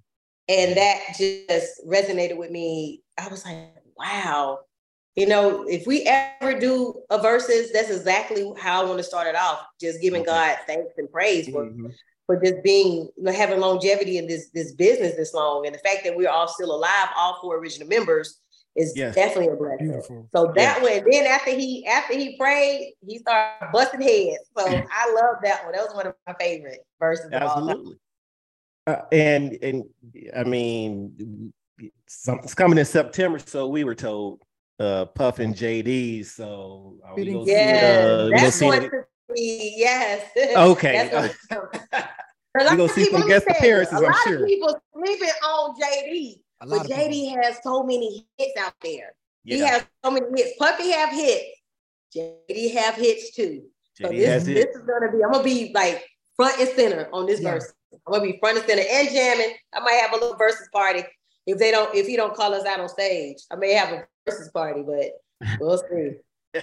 And 0.48 0.76
that 0.76 1.00
just 1.18 1.80
resonated 1.86 2.36
with 2.36 2.50
me. 2.50 3.02
I 3.18 3.28
was 3.28 3.44
like, 3.44 3.74
wow. 3.96 4.60
You 5.18 5.26
know, 5.26 5.64
if 5.66 5.84
we 5.84 6.04
ever 6.04 6.56
do 6.60 7.02
a 7.10 7.18
Verzuz, 7.18 7.72
that's 7.72 7.90
exactly 7.90 8.52
how 8.56 8.82
I 8.82 8.84
want 8.84 8.98
to 8.98 9.02
start 9.02 9.26
it 9.26 9.34
off. 9.34 9.66
Just 9.80 10.00
giving. 10.00 10.22
God 10.22 10.56
thanks 10.64 10.92
and 10.96 11.10
praise 11.10 11.48
for, 11.48 11.64
Mhm. 11.64 11.92
for 12.26 12.36
just 12.40 12.62
being, 12.62 13.08
you 13.16 13.22
know, 13.24 13.32
having 13.32 13.58
longevity 13.58 14.18
in 14.18 14.28
this 14.28 14.50
this 14.50 14.70
business 14.74 15.16
this 15.16 15.34
long. 15.34 15.66
And 15.66 15.74
the 15.74 15.80
fact 15.80 16.04
that 16.04 16.14
we're 16.14 16.28
all 16.30 16.46
still 16.46 16.72
alive, 16.72 17.08
all 17.16 17.40
four 17.40 17.56
original 17.56 17.88
members, 17.88 18.38
is 18.76 18.96
Yes. 18.96 19.16
definitely 19.16 19.48
a 19.48 19.56
blessing. 19.56 19.88
Beautiful. 19.88 20.28
So 20.32 20.52
that 20.54 20.80
one, 20.82 21.02
then 21.10 21.26
after 21.26 21.50
he 21.50 21.84
after 21.84 22.14
he 22.14 22.36
prayed, 22.36 22.94
he 23.04 23.18
started 23.18 23.72
busting 23.72 24.00
heads. 24.00 24.48
So 24.56 24.64
I 24.68 25.12
love 25.12 25.38
that 25.42 25.64
one. 25.64 25.72
That 25.72 25.84
was 25.84 25.96
one 25.96 26.06
of 26.06 26.14
my 26.28 26.34
favorite 26.38 26.86
Verzuz. 27.02 27.24
of 27.26 27.32
all 27.42 27.54
time. 27.56 27.68
Absolutely. 27.70 27.98
Uh, 28.86 29.02
and 29.10 29.58
and 29.62 29.84
I 30.36 30.44
mean, 30.44 31.52
something's 32.06 32.54
coming 32.54 32.78
in 32.78 32.84
September, 32.84 33.40
so 33.40 33.66
we 33.66 33.82
were 33.82 33.96
told. 33.96 34.42
Uh, 34.78 35.04
Puff 35.06 35.40
and 35.40 35.54
JD. 35.54 36.24
So 36.24 36.96
are 37.04 37.14
we 37.16 37.22
Fitting 37.22 37.34
gonna 37.34 37.46
see 37.46 37.52
it, 37.52 37.84
uh, 37.84 38.24
we 38.26 38.30
gonna 38.30 38.42
that's 38.42 38.56
see 38.56 38.64
going 38.66 38.82
it- 38.84 38.90
to 38.90 39.04
be 39.34 39.74
yes. 39.76 40.30
Okay. 40.56 41.08
That's 41.10 41.36
what- 41.50 41.90
A 41.94 42.08
We 42.58 42.64
lot 42.64 42.76
gonna 42.76 42.88
see 42.88 43.04
people- 43.04 43.20
some 43.20 43.28
let 43.28 43.28
me 43.28 43.32
guest 43.34 43.46
tell 43.46 43.54
you, 43.54 43.58
appearances, 43.58 43.94
A 43.94 43.96
I'm 43.96 44.02
lot 44.04 44.16
sure. 44.24 44.40
of 44.42 44.46
people 44.46 44.80
sleeping 44.94 45.28
on 45.44 45.74
JD, 45.80 46.40
but 46.60 46.66
of 46.76 46.82
people. 46.82 46.96
JD 46.96 47.42
has 47.44 47.58
so 47.62 47.82
many 47.82 48.26
hits 48.38 48.56
out 48.58 48.74
there. 48.82 49.14
He 49.44 49.58
has 49.60 49.84
so 50.04 50.10
many 50.12 50.26
hits. 50.36 50.56
Puffy 50.58 50.90
have 50.92 51.10
hits. 51.10 51.44
JD 52.16 52.74
have 52.74 52.94
hits 52.94 53.34
too. 53.34 53.64
So 53.94 54.04
JD 54.08 54.16
this, 54.16 54.28
has 54.28 54.46
this 54.46 54.64
it. 54.64 54.70
is 54.70 54.82
gonna 54.82 55.10
be. 55.10 55.24
I'm 55.24 55.32
gonna 55.32 55.44
be 55.44 55.72
like 55.74 56.04
front 56.36 56.58
and 56.60 56.68
center 56.70 57.08
on 57.12 57.26
this 57.26 57.40
Yeah. 57.40 57.54
verse. 57.54 57.72
I'm 58.06 58.12
gonna 58.12 58.24
be 58.24 58.38
front 58.38 58.58
and 58.58 58.66
center 58.66 58.82
and 58.88 59.08
jamming. 59.10 59.56
I 59.74 59.80
might 59.80 59.94
have 59.94 60.12
a 60.12 60.16
little 60.16 60.36
Verzuz 60.38 60.70
party 60.72 61.04
if 61.48 61.58
they 61.58 61.70
don't. 61.70 61.92
If 61.94 62.06
he 62.06 62.16
don't 62.16 62.34
call 62.34 62.54
us 62.54 62.64
out 62.66 62.78
on 62.80 62.88
stage, 62.88 63.38
I 63.50 63.56
may 63.56 63.72
have 63.74 63.92
a 63.92 64.06
Verzuz 64.30 64.52
party, 64.52 64.82
but 64.86 65.58
we'll 65.60 65.78
see. 66.52 66.60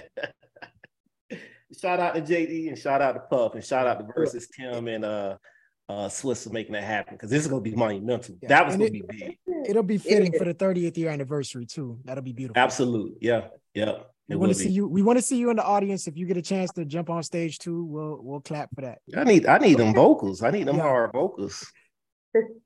shout 1.78 2.00
out 2.00 2.14
to 2.14 2.20
JD 2.22 2.68
and 2.68 2.78
shout 2.78 3.02
out 3.02 3.12
to 3.12 3.20
Puff 3.20 3.54
and 3.54 3.64
shout 3.64 3.86
out 3.86 3.98
to 3.98 4.04
Verzuz 4.04 4.46
Tim 4.56 4.88
and 4.88 5.04
uh 5.04 5.36
uh 5.88 6.08
Swizz 6.08 6.44
for 6.44 6.50
making 6.50 6.72
that 6.72 6.84
happen 6.84 7.14
because 7.14 7.30
this 7.30 7.42
is 7.42 7.48
gonna 7.48 7.60
be 7.60 7.74
monumental. 7.74 8.36
Yeah, 8.42 8.48
That 8.48 8.66
was 8.66 8.74
and 8.74 8.82
gonna 8.84 8.96
it- 8.98 9.08
be 9.08 9.18
big. 9.18 9.38
It'll 9.68 9.82
be 9.82 9.98
fitting 9.98 10.32
is. 10.32 10.38
for 10.38 10.44
the 10.44 10.54
30th 10.54 10.96
year 10.96 11.10
anniversary 11.10 11.66
too. 11.66 11.98
That'll 12.04 12.22
be 12.22 12.32
beautiful. 12.32 12.60
Absolutely. 12.62 13.16
Yeah. 13.20 13.48
Yeah. 13.74 13.98
We 14.28 14.36
want 14.36 14.50
to 14.52 14.58
see 14.58 14.66
be. 14.68 14.72
you. 14.74 14.86
We 14.88 15.02
want 15.02 15.18
to 15.18 15.22
see 15.22 15.36
you 15.38 15.50
in 15.50 15.56
the 15.56 15.64
audience. 15.64 16.06
If 16.08 16.16
you 16.16 16.26
get 16.26 16.36
a 16.36 16.42
chance 16.42 16.70
to 16.72 16.84
jump 16.84 17.10
on 17.10 17.22
stage 17.22 17.58
too, 17.58 17.84
we'll 17.84 18.18
we'll 18.22 18.40
clap 18.40 18.68
for 18.74 18.80
that. 18.82 18.98
I 19.16 19.24
need 19.24 19.46
I 19.46 19.58
need 19.58 19.78
them 19.78 19.92
vocals. 19.94 20.42
I 20.42 20.50
need 20.50 20.66
them 20.66 20.76
Yeah. 20.76 20.82
hard 20.82 21.12
vocals. 21.12 21.64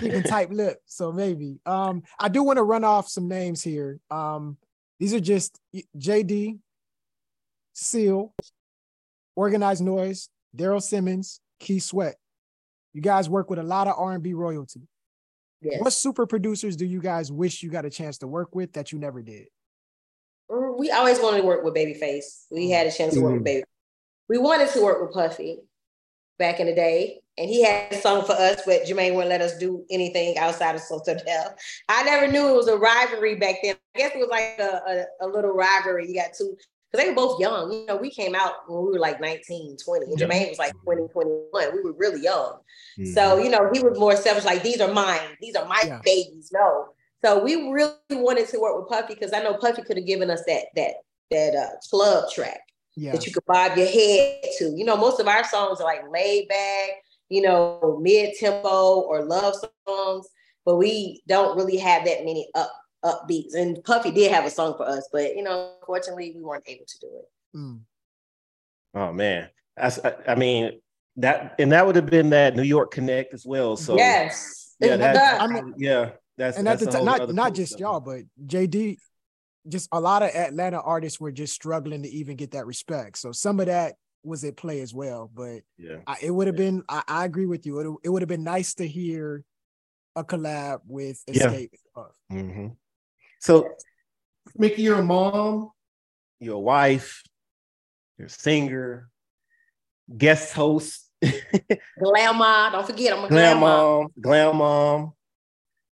keeping 0.00 0.22
tight 0.24 0.50
lip. 0.50 0.80
So 0.86 1.12
maybe. 1.12 1.60
Um, 1.66 2.02
I 2.18 2.28
do 2.28 2.42
want 2.42 2.58
to 2.58 2.62
run 2.62 2.84
off 2.84 3.08
some 3.08 3.28
names 3.28 3.62
here. 3.62 4.00
Um, 4.10 4.56
these 4.98 5.14
are 5.14 5.20
just 5.20 5.60
JD, 5.96 6.58
Seal, 7.74 8.34
Organized 9.34 9.82
Noize, 9.82 10.28
Daryl 10.56 10.82
Simmons, 10.82 11.40
Keith 11.60 11.82
Sweat. 11.82 12.16
You 12.94 13.02
guys 13.02 13.28
work 13.28 13.50
with 13.50 13.58
a 13.58 13.62
lot 13.62 13.88
of 13.88 13.94
R&B 13.98 14.32
royalty. 14.32 14.88
Yes. 15.60 15.80
What 15.82 15.92
super 15.92 16.26
producers 16.26 16.76
do 16.76 16.86
you 16.86 17.00
guys 17.00 17.30
wish 17.30 17.62
you 17.62 17.70
got 17.70 17.84
a 17.84 17.90
chance 17.90 18.18
to 18.18 18.26
work 18.26 18.54
with 18.54 18.72
that 18.72 18.92
you 18.92 18.98
never 18.98 19.22
did? 19.22 19.48
Mm, 20.50 20.78
we 20.78 20.90
always 20.90 21.18
wanted 21.18 21.38
to 21.38 21.46
work 21.46 21.64
with 21.64 21.74
Babyface. 21.74 22.46
We 22.50 22.70
had 22.70 22.86
a 22.86 22.92
chance 22.92 23.14
to 23.14 23.20
work 23.20 23.34
with 23.34 23.44
Baby. 23.44 23.64
We 24.28 24.38
wanted 24.38 24.70
to 24.70 24.82
work 24.82 25.00
with 25.02 25.12
Puffy 25.12 25.58
back 26.38 26.60
in 26.60 26.66
the 26.66 26.74
day, 26.74 27.20
and 27.38 27.48
he 27.50 27.62
had 27.62 27.92
a 27.92 27.96
song 28.00 28.24
for 28.24 28.32
us, 28.32 28.62
but 28.64 28.84
Jermaine 28.84 29.14
wouldn't 29.14 29.28
let 29.30 29.42
us 29.42 29.58
do 29.58 29.84
anything 29.90 30.38
outside 30.38 30.74
of 30.74 30.80
So 30.80 31.00
Def. 31.04 31.54
I 31.88 32.02
never 32.04 32.30
knew 32.30 32.48
it 32.48 32.56
was 32.56 32.68
a 32.68 32.76
rivalry 32.78 33.34
back 33.34 33.56
then. 33.62 33.76
I 33.94 33.98
guess 33.98 34.12
it 34.14 34.18
was 34.18 34.28
like 34.30 34.56
a, 34.58 35.06
a, 35.22 35.26
a 35.26 35.28
little 35.28 35.52
rivalry. 35.52 36.08
You 36.08 36.14
got 36.14 36.32
two, 36.36 36.56
because 36.90 37.04
they 37.04 37.08
were 37.10 37.14
both 37.16 37.38
young. 37.40 37.72
You 37.72 37.86
know, 37.86 37.96
we 37.96 38.10
came 38.10 38.34
out 38.34 38.52
when 38.68 38.84
we 38.86 38.92
were 38.92 38.98
like 38.98 39.20
19, 39.20 39.76
20, 39.84 40.04
and 40.06 40.18
Yeah. 40.18 40.26
Jermaine 40.26 40.48
was 40.48 40.58
like 40.58 40.72
20, 40.84 41.08
21. 41.08 41.74
We 41.74 41.82
were 41.82 41.92
really 41.98 42.22
young. 42.22 42.58
Mm-hmm. 42.98 43.12
So, 43.12 43.38
you 43.38 43.50
know, 43.50 43.68
he 43.72 43.80
was 43.80 43.98
more 43.98 44.16
selfish, 44.16 44.44
like, 44.44 44.62
these 44.62 44.80
are 44.80 44.92
mine, 44.92 45.36
these 45.40 45.56
are 45.56 45.66
my 45.66 45.82
Yeah. 45.84 46.00
babies. 46.04 46.50
No. 46.52 46.88
So 47.24 47.42
we 47.42 47.70
really 47.70 47.92
wanted 48.10 48.48
to 48.48 48.60
work 48.60 48.78
with 48.78 48.88
Puffy 48.88 49.14
because 49.14 49.32
I 49.32 49.42
know 49.42 49.54
Puffy 49.54 49.82
could 49.82 49.96
have 49.96 50.06
given 50.06 50.30
us 50.30 50.42
that 50.46 50.66
that 50.76 50.92
that 51.30 51.54
uh, 51.56 51.76
club 51.90 52.30
track 52.30 52.60
Yeah. 52.94 53.12
that 53.12 53.26
you 53.26 53.32
could 53.32 53.44
bob 53.46 53.76
your 53.76 53.86
head 53.86 54.42
to. 54.58 54.72
You 54.76 54.84
know, 54.84 54.96
most 54.96 55.18
of 55.18 55.26
our 55.26 55.42
songs 55.44 55.80
are 55.80 55.84
like 55.84 56.02
laid 56.10 56.46
back, 56.48 56.90
you 57.28 57.42
know, 57.42 57.98
mid 58.00 58.34
tempo 58.38 59.00
or 59.00 59.24
love 59.24 59.54
songs, 59.86 60.26
but 60.64 60.76
we 60.76 61.22
don't 61.26 61.56
really 61.56 61.76
have 61.76 62.04
that 62.04 62.24
many 62.24 62.48
up 62.54 62.72
upbeats. 63.04 63.54
And 63.54 63.82
Puffy 63.84 64.10
did 64.10 64.32
have 64.32 64.44
a 64.44 64.50
song 64.50 64.74
for 64.76 64.86
us, 64.86 65.08
but 65.12 65.36
you 65.36 65.42
know, 65.42 65.72
unfortunately, 65.80 66.32
we 66.34 66.42
weren't 66.42 66.64
able 66.66 66.84
to 66.86 66.98
do 67.00 67.08
it. 67.18 67.56
Mm. 67.56 67.80
Oh 68.94 69.12
man. 69.12 69.48
That's 69.76 69.98
I, 70.04 70.14
I 70.28 70.34
mean 70.34 70.80
that 71.16 71.54
and 71.58 71.72
that 71.72 71.86
would 71.86 71.96
have 71.96 72.06
been 72.06 72.30
that 72.30 72.56
New 72.56 72.62
York 72.62 72.90
Connect 72.90 73.34
as 73.34 73.44
well. 73.46 73.76
So 73.76 73.96
yes. 73.96 74.74
yeah, 74.80 74.96
that, 74.96 75.40
I 75.40 75.46
mean- 75.46 75.74
yeah, 75.76 76.10
that's 76.36 76.58
and 76.58 76.68
at 76.68 76.78
that's 76.78 76.92
the 76.94 77.02
a 77.02 77.04
time, 77.04 77.18
not 77.18 77.34
not 77.34 77.54
just 77.54 77.72
stuff. 77.72 77.80
y'all, 77.80 78.00
but 78.00 78.20
JD, 78.46 78.98
just 79.68 79.88
a 79.92 80.00
lot 80.00 80.22
of 80.22 80.30
Atlanta 80.30 80.80
artists 80.80 81.20
were 81.20 81.32
just 81.32 81.54
struggling 81.54 82.02
to 82.02 82.08
even 82.08 82.36
get 82.36 82.52
that 82.52 82.66
respect. 82.66 83.18
So 83.18 83.32
some 83.32 83.60
of 83.60 83.66
that 83.66 83.94
was 84.26 84.44
at 84.44 84.56
play 84.56 84.80
as 84.80 84.92
well. 84.92 85.30
But 85.34 85.62
Yeah. 85.78 85.98
I, 86.06 86.16
it 86.22 86.30
would 86.30 86.46
have 86.46 86.56
been. 86.56 86.82
I, 86.88 87.02
I 87.06 87.24
agree 87.24 87.46
with 87.46 87.64
you. 87.66 87.78
It, 87.78 87.98
it 88.04 88.08
would 88.10 88.22
have 88.22 88.28
been 88.28 88.44
nice 88.44 88.74
to 88.74 88.86
hear 88.86 89.44
a 90.14 90.24
collab 90.24 90.80
with 90.86 91.22
Yeah. 91.26 91.50
Xscape. 91.50 91.70
Puff. 91.94 92.12
hmm 92.30 92.68
So, 93.40 93.68
Mickey, 94.56 94.82
you're 94.82 94.98
a 95.00 95.04
mom, 95.04 95.70
you're 96.40 96.56
a 96.56 96.58
wife, 96.58 97.22
you're 98.18 98.26
a 98.26 98.30
singer, 98.30 99.08
guest 100.16 100.52
host, 100.54 101.06
Glam 101.98 102.36
mom. 102.36 102.72
Don't 102.72 102.86
forget, 102.86 103.12
I'm 103.12 103.24
a 103.24 103.28
glam 103.28 103.28
glam 103.28 103.60
mom. 103.60 104.00
mom, 104.00 104.08
glam 104.20 104.56
mom, 104.56 105.12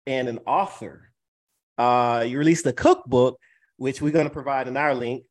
and 0.06 0.28
an 0.28 0.38
author. 0.46 1.10
Uh, 1.78 2.24
you 2.26 2.38
released 2.38 2.66
a 2.66 2.72
cookbook, 2.72 3.38
which 3.76 4.00
we're 4.02 4.12
going 4.12 4.26
to 4.26 4.32
provide 4.32 4.68
in 4.68 4.76
our 4.76 4.94
link, 4.94 5.24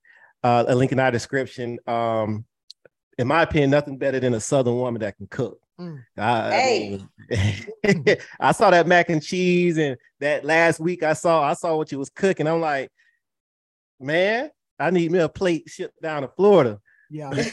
uh, 0.44 0.66
a 0.68 0.76
link 0.76 0.92
in 0.92 1.00
our 1.00 1.12
description. 1.12 1.78
Um, 1.88 2.46
in 3.17 3.28
my 3.28 3.43
opinion, 3.43 3.69
nothing 3.69 3.97
better 3.97 4.19
than 4.19 4.34
a 4.34 4.39
Southern 4.39 4.76
woman 4.76 5.02
that 5.02 5.17
can 5.17 5.28
cook. 5.28 5.60
Mm. 5.80 6.04
I, 6.17 6.21
I 6.21 6.62
Hey. 6.62 6.99
mean, 7.30 8.17
I 8.39 8.52
saw 8.52 8.69
that 8.69 8.88
mac 8.88 9.10
and 9.10 9.21
cheese, 9.23 9.78
and 9.78 9.97
that 10.19 10.45
last 10.45 10.80
week 10.80 11.04
I 11.04 11.13
saw 11.13 11.41
I 11.43 11.54
saw 11.54 11.76
what 11.76 11.91
you 11.91 11.99
was 11.99 12.10
cooking. 12.10 12.47
I'm 12.47 12.62
like, 12.62 12.91
man, 13.99 14.52
I 14.80 14.91
need 14.91 15.12
me 15.12 15.19
a 15.19 15.30
plate 15.30 15.63
shipped 15.67 16.02
down 16.02 16.21
to 16.23 16.28
Florida. 16.28 16.80
Yeah. 17.10 17.32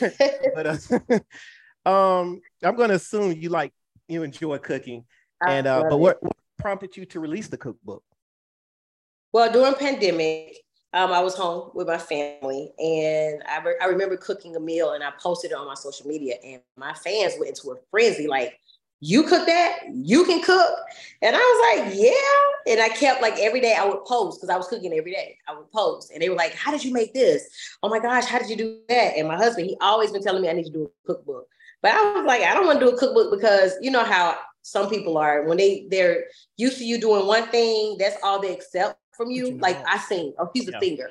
But 0.55 0.67
uh, 0.67 1.89
um, 1.89 2.41
I'm 2.63 2.77
gonna 2.77 2.95
assume 2.95 3.33
you 3.33 3.49
like 3.51 3.73
you 4.09 4.23
enjoy 4.23 4.59
cooking, 4.59 5.05
and 5.47 5.67
uh, 5.67 5.85
but 5.89 5.99
what, 5.99 6.23
what 6.23 6.37
prompted 6.59 6.97
you 6.97 7.05
to 7.07 7.21
release 7.21 7.49
the 7.49 7.57
cookbook? 7.57 8.03
Well, 9.33 9.51
during 9.53 9.75
pandemic, 9.75 10.59
um, 10.93 11.13
I 11.13 11.21
was 11.21 11.35
home 11.35 11.71
with 11.75 11.87
my 11.87 11.99
family, 11.99 12.73
and 12.79 13.43
I, 13.49 13.63
re- 13.65 13.77
I 13.81 13.87
remember 13.87 14.17
cooking 14.17 14.57
a 14.57 14.61
meal, 14.61 14.93
and 14.93 15.05
I 15.05 15.13
posted 15.21 15.53
it 15.53 15.55
on 15.55 15.67
my 15.67 15.75
social 15.75 16.07
media, 16.07 16.35
and 16.45 16.61
my 16.77 16.93
fans 16.95 17.35
went 17.39 17.51
into 17.51 17.71
a 17.71 17.77
frenzy, 17.93 18.27
like, 18.27 18.59
"You 18.99 19.23
cook 19.23 19.47
that? 19.47 19.79
You 19.93 20.25
can 20.25 20.43
cook?" 20.43 20.79
And 21.23 21.37
I 21.37 21.39
was 21.39 21.85
like, 21.85 21.95
"Yeah." 21.97 22.73
And 22.73 22.81
I 22.81 22.89
kept 22.89 23.23
like 23.23 23.39
every 23.39 23.61
day 23.61 23.75
I 23.79 23.85
would 23.85 24.05
post 24.05 24.41
because 24.41 24.53
I 24.53 24.57
was 24.57 24.67
cooking 24.67 24.93
every 24.93 25.13
day. 25.13 25.39
I 25.49 25.57
would 25.57 25.71
post, 25.71 26.11
and 26.13 26.21
they 26.21 26.29
were 26.29 26.37
like, 26.37 26.55
"How 26.55 26.73
did 26.73 26.85
you 26.85 26.93
make 26.93 27.15
this? 27.15 27.49
Oh 27.85 27.89
my 27.89 28.01
gosh, 28.01 28.25
how 28.25 28.41
did 28.41 28.51
you 28.51 28.57
do 28.57 28.81
that?" 28.89 29.17
And 29.17 29.29
my 29.29 29.37
husband, 29.37 29.67
he 29.69 29.77
always 29.81 30.11
been 30.11 30.23
telling 30.23 30.43
me 30.43 30.49
I 30.49 30.55
need 30.55 30.67
to 30.67 30.73
do 30.73 30.91
a 31.05 31.07
cookbook, 31.07 31.47
but 31.83 31.93
I 31.93 32.15
was 32.15 32.27
like, 32.27 32.43
I 32.43 32.53
don't 32.53 32.67
want 32.67 32.81
to 32.81 32.87
do 32.87 32.93
a 32.93 32.99
cookbook 32.99 33.31
because 33.31 33.75
you 33.81 33.93
know 33.93 34.05
how 34.05 34.37
some 34.63 34.91
people 34.91 35.17
are 35.17 35.45
when 35.45 35.57
they 35.57 35.87
they're 35.91 36.25
used 36.57 36.79
to 36.79 36.85
you 36.85 37.01
doing 37.01 37.27
one 37.27 37.47
thing, 37.49 37.97
that's 37.99 38.17
all 38.23 38.41
they 38.41 38.53
accept 38.53 39.00
from 39.21 39.31
you 39.31 39.59
Like. 39.59 39.77
I 39.87 39.99
sing, 39.99 40.33
oh, 40.39 40.49
she's 40.57 40.69
a 40.69 40.73
Yeah. 40.73 40.81
singer. 40.81 41.11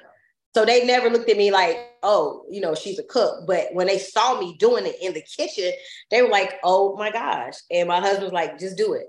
So 0.55 0.65
they 0.65 0.83
never 0.83 1.11
looked 1.11 1.29
at 1.29 1.37
me 1.37 1.51
like, 1.51 1.77
oh, 2.01 2.43
you 2.49 2.59
know, 2.59 2.73
she's 2.73 2.97
a 2.97 3.03
cook. 3.03 3.45
But 3.45 3.67
when 3.73 3.85
they 3.85 3.99
saw 3.99 4.39
me 4.39 4.55
doing 4.57 4.87
it 4.87 4.95
in 4.99 5.13
the 5.13 5.21
kitchen, 5.21 5.71
they 6.09 6.23
were 6.23 6.29
like, 6.29 6.53
oh 6.63 6.95
my 6.97 7.11
gosh. 7.11 7.53
And 7.69 7.87
my 7.87 7.99
husband 7.99 8.23
was 8.23 8.33
like, 8.33 8.57
just 8.57 8.75
do 8.75 8.93
it. 8.93 9.05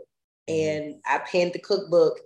Mm-hmm. 0.51 0.85
And 0.85 0.95
I 1.07 1.19
penned 1.19 1.55
the 1.55 1.59
cookbook 1.59 2.21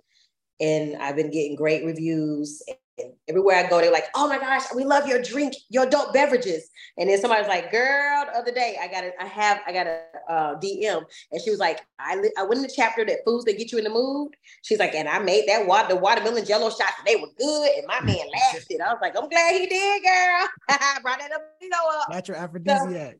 and 0.59 0.97
I've 0.97 1.15
been 1.15 1.31
getting 1.31 1.55
great 1.55 1.85
reviews. 1.85 2.61
And 2.97 3.11
everywhere 3.27 3.57
I 3.57 3.67
go, 3.67 3.81
they're 3.81 3.91
like, 3.91 4.07
oh 4.15 4.29
my 4.29 4.37
gosh, 4.37 4.63
we 4.73 4.85
love 4.85 5.05
your 5.05 5.21
drink, 5.21 5.53
your 5.69 5.83
adult 5.83 6.13
beverages. 6.13 6.69
And 6.97 7.09
then 7.09 7.19
somebody's 7.19 7.47
like, 7.47 7.69
girl, 7.69 8.25
the 8.25 8.37
other 8.37 8.53
day 8.53 8.77
I 8.81 8.87
got 8.87 9.03
a, 9.03 9.11
I 9.21 9.25
have, 9.25 9.59
I 9.67 9.73
got 9.73 9.87
a 9.87 9.99
uh, 10.29 10.59
DM, 10.59 11.03
and 11.31 11.41
she 11.41 11.49
was 11.49 11.59
like, 11.59 11.81
I, 11.99 12.15
li- 12.15 12.31
I 12.37 12.43
went 12.43 12.57
in 12.57 12.61
the 12.61 12.73
chapter 12.73 13.03
that 13.05 13.19
foods 13.25 13.43
that 13.45 13.57
get 13.57 13.73
you 13.73 13.79
in 13.79 13.83
the 13.83 13.89
mood. 13.89 14.31
She's 14.61 14.79
like, 14.79 14.95
and 14.95 15.09
I 15.09 15.19
made 15.19 15.43
that 15.47 15.67
water, 15.67 15.89
the 15.89 15.97
watermelon 15.97 16.45
jello 16.45 16.69
shots, 16.69 16.93
and 16.99 17.05
they 17.05 17.17
were 17.17 17.27
good. 17.37 17.69
And 17.77 17.85
my 17.85 17.99
man 17.99 18.27
laughed 18.31 18.67
it. 18.69 18.79
I 18.79 18.93
was 18.93 18.99
like, 19.01 19.17
I'm 19.17 19.27
glad 19.27 19.59
he 19.59 19.65
did, 19.65 20.03
girl. 20.03 20.47
Brought 21.01 21.19
that 21.19 21.33
up, 21.33 21.41
you 21.61 21.69
know, 21.69 21.77
up. 21.99 22.09
Natural 22.09 22.37
aphrodisiac. 22.41 23.17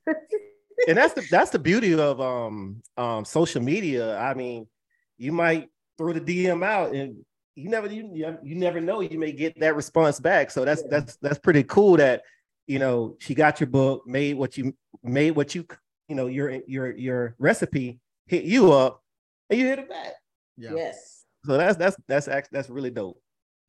and 0.88 0.98
that's 0.98 1.14
the 1.14 1.28
that's 1.30 1.52
the 1.52 1.60
beauty 1.60 2.00
of 2.00 2.22
um 2.22 2.82
um 2.96 3.26
social 3.26 3.62
media. 3.62 4.18
I 4.18 4.36
mean, 4.36 4.68
you 5.18 5.34
might 5.34 5.68
throw 5.98 6.14
the 6.14 6.22
DM 6.22 6.64
out 6.64 6.94
and 6.94 7.26
you 7.56 7.70
never 7.70 7.88
you, 7.88 8.38
you 8.44 8.56
never 8.56 8.82
know 8.82 9.00
you 9.02 9.18
may 9.18 9.32
get 9.32 9.58
that 9.60 9.76
response 9.76 10.20
back. 10.20 10.52
So 10.52 10.66
that's 10.66 10.84
that's 10.84 11.18
that's 11.22 11.40
pretty 11.40 11.64
cool 11.64 11.98
that 11.98 12.24
you 12.68 12.80
know 12.80 13.16
she 13.20 13.34
got 13.34 13.60
your 13.60 13.68
book, 13.68 14.04
made 14.06 14.36
what 14.36 14.58
you 14.58 14.76
made 15.04 15.32
what 15.32 15.56
you 15.56 15.66
you 16.08 16.16
know 16.16 16.28
your 16.28 16.60
your 16.68 16.92
your 16.96 17.36
recipe 17.40 18.00
hit 18.28 18.44
you 18.44 18.72
up 18.72 19.02
and 19.50 19.60
you 19.60 19.66
hit 19.68 19.80
it 19.80 19.90
back. 19.90 20.14
Yeah. 20.58 20.74
Yes. 20.76 21.24
So 21.46 21.58
that's 21.58 21.78
that's 21.78 21.96
that's 22.08 22.28
actually 22.28 22.50
that's 22.58 22.70
really 22.70 22.92
dope. 22.92 23.20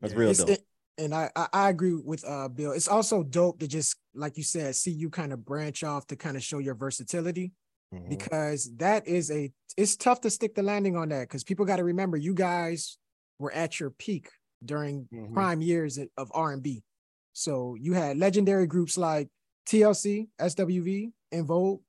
That's 0.00 0.14
real 0.14 0.30
It's- 0.30 0.46
dope. 0.46 0.50
it- 0.58 0.66
and 0.98 1.14
I, 1.14 1.30
I 1.36 1.46
I 1.52 1.68
agree 1.68 1.92
with 1.94 2.24
uh 2.26 2.48
Bill. 2.48 2.72
It's 2.72 2.88
also 2.88 3.22
dope 3.22 3.58
to 3.60 3.68
just 3.68 3.96
like 4.14 4.38
you 4.38 4.42
said, 4.42 4.74
see 4.76 4.90
you 4.92 5.10
kind 5.10 5.32
of 5.34 5.44
branch 5.44 5.84
off 5.84 6.06
to 6.06 6.16
kind 6.16 6.36
of 6.38 6.42
show 6.42 6.58
your 6.58 6.74
versatility 6.74 7.52
Mhm. 7.94 8.08
because 8.08 8.74
that 8.78 9.06
is 9.06 9.30
a 9.30 9.52
it's 9.76 9.94
tough 9.96 10.22
to 10.22 10.30
stick 10.30 10.54
the 10.54 10.62
landing 10.62 10.96
on 10.96 11.10
that 11.10 11.28
because 11.28 11.44
people 11.44 11.66
got 11.66 11.76
to 11.76 11.84
remember 11.84 12.16
you 12.16 12.32
guys 12.32 12.96
were 13.38 13.52
at 13.52 13.78
your 13.80 13.90
peak 13.90 14.30
during 14.64 15.06
Mhm. 15.12 15.34
prime 15.34 15.60
years 15.60 15.98
of 16.16 16.30
R 16.34 16.52
and 16.52 16.62
B. 16.62 16.84
So 17.32 17.74
you 17.74 17.92
had 17.92 18.16
legendary 18.16 18.66
groups 18.66 18.96
like 18.96 19.28
TLC, 19.66 20.28
SWV, 20.38 21.12
En 21.32 21.44
Vogue, 21.44 21.82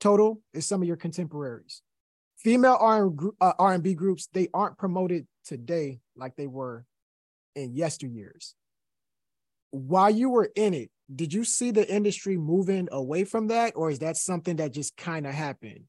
Total 0.00 0.40
is 0.52 0.66
some 0.66 0.80
of 0.82 0.86
your 0.88 0.96
contemporaries. 0.96 1.82
Female 2.36 2.76
R 2.80 3.12
uh, 3.40 3.52
and 3.58 3.82
B 3.82 3.94
groups 3.94 4.28
they 4.32 4.48
aren't 4.54 4.78
promoted 4.78 5.26
today 5.44 6.00
like 6.14 6.36
they 6.36 6.46
were 6.46 6.86
in 7.56 7.74
yesteryears. 7.74 8.54
While 9.70 10.10
you 10.10 10.30
were 10.30 10.50
in 10.54 10.72
it, 10.72 10.90
did 11.14 11.32
you 11.32 11.44
see 11.44 11.72
the 11.72 11.88
industry 11.92 12.36
moving 12.36 12.88
away 12.92 13.24
from 13.24 13.48
that, 13.48 13.74
or 13.76 13.90
is 13.90 13.98
that 13.98 14.16
something 14.16 14.56
that 14.56 14.72
just 14.72 14.96
kind 14.96 15.26
of 15.26 15.34
happened? 15.34 15.84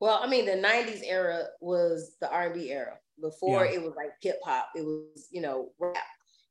Well, 0.00 0.20
I 0.22 0.26
mean, 0.26 0.44
the 0.46 0.52
'90s 0.56 1.02
era 1.04 1.44
was 1.60 2.16
the 2.20 2.30
R&B 2.30 2.70
era. 2.70 2.98
Before 3.20 3.64
Yeah. 3.64 3.72
it 3.74 3.82
was 3.82 3.94
like 3.96 4.10
hip 4.20 4.40
hop, 4.44 4.68
it 4.74 4.82
was 4.84 5.28
you 5.30 5.40
know 5.40 5.70
rap, 5.78 6.02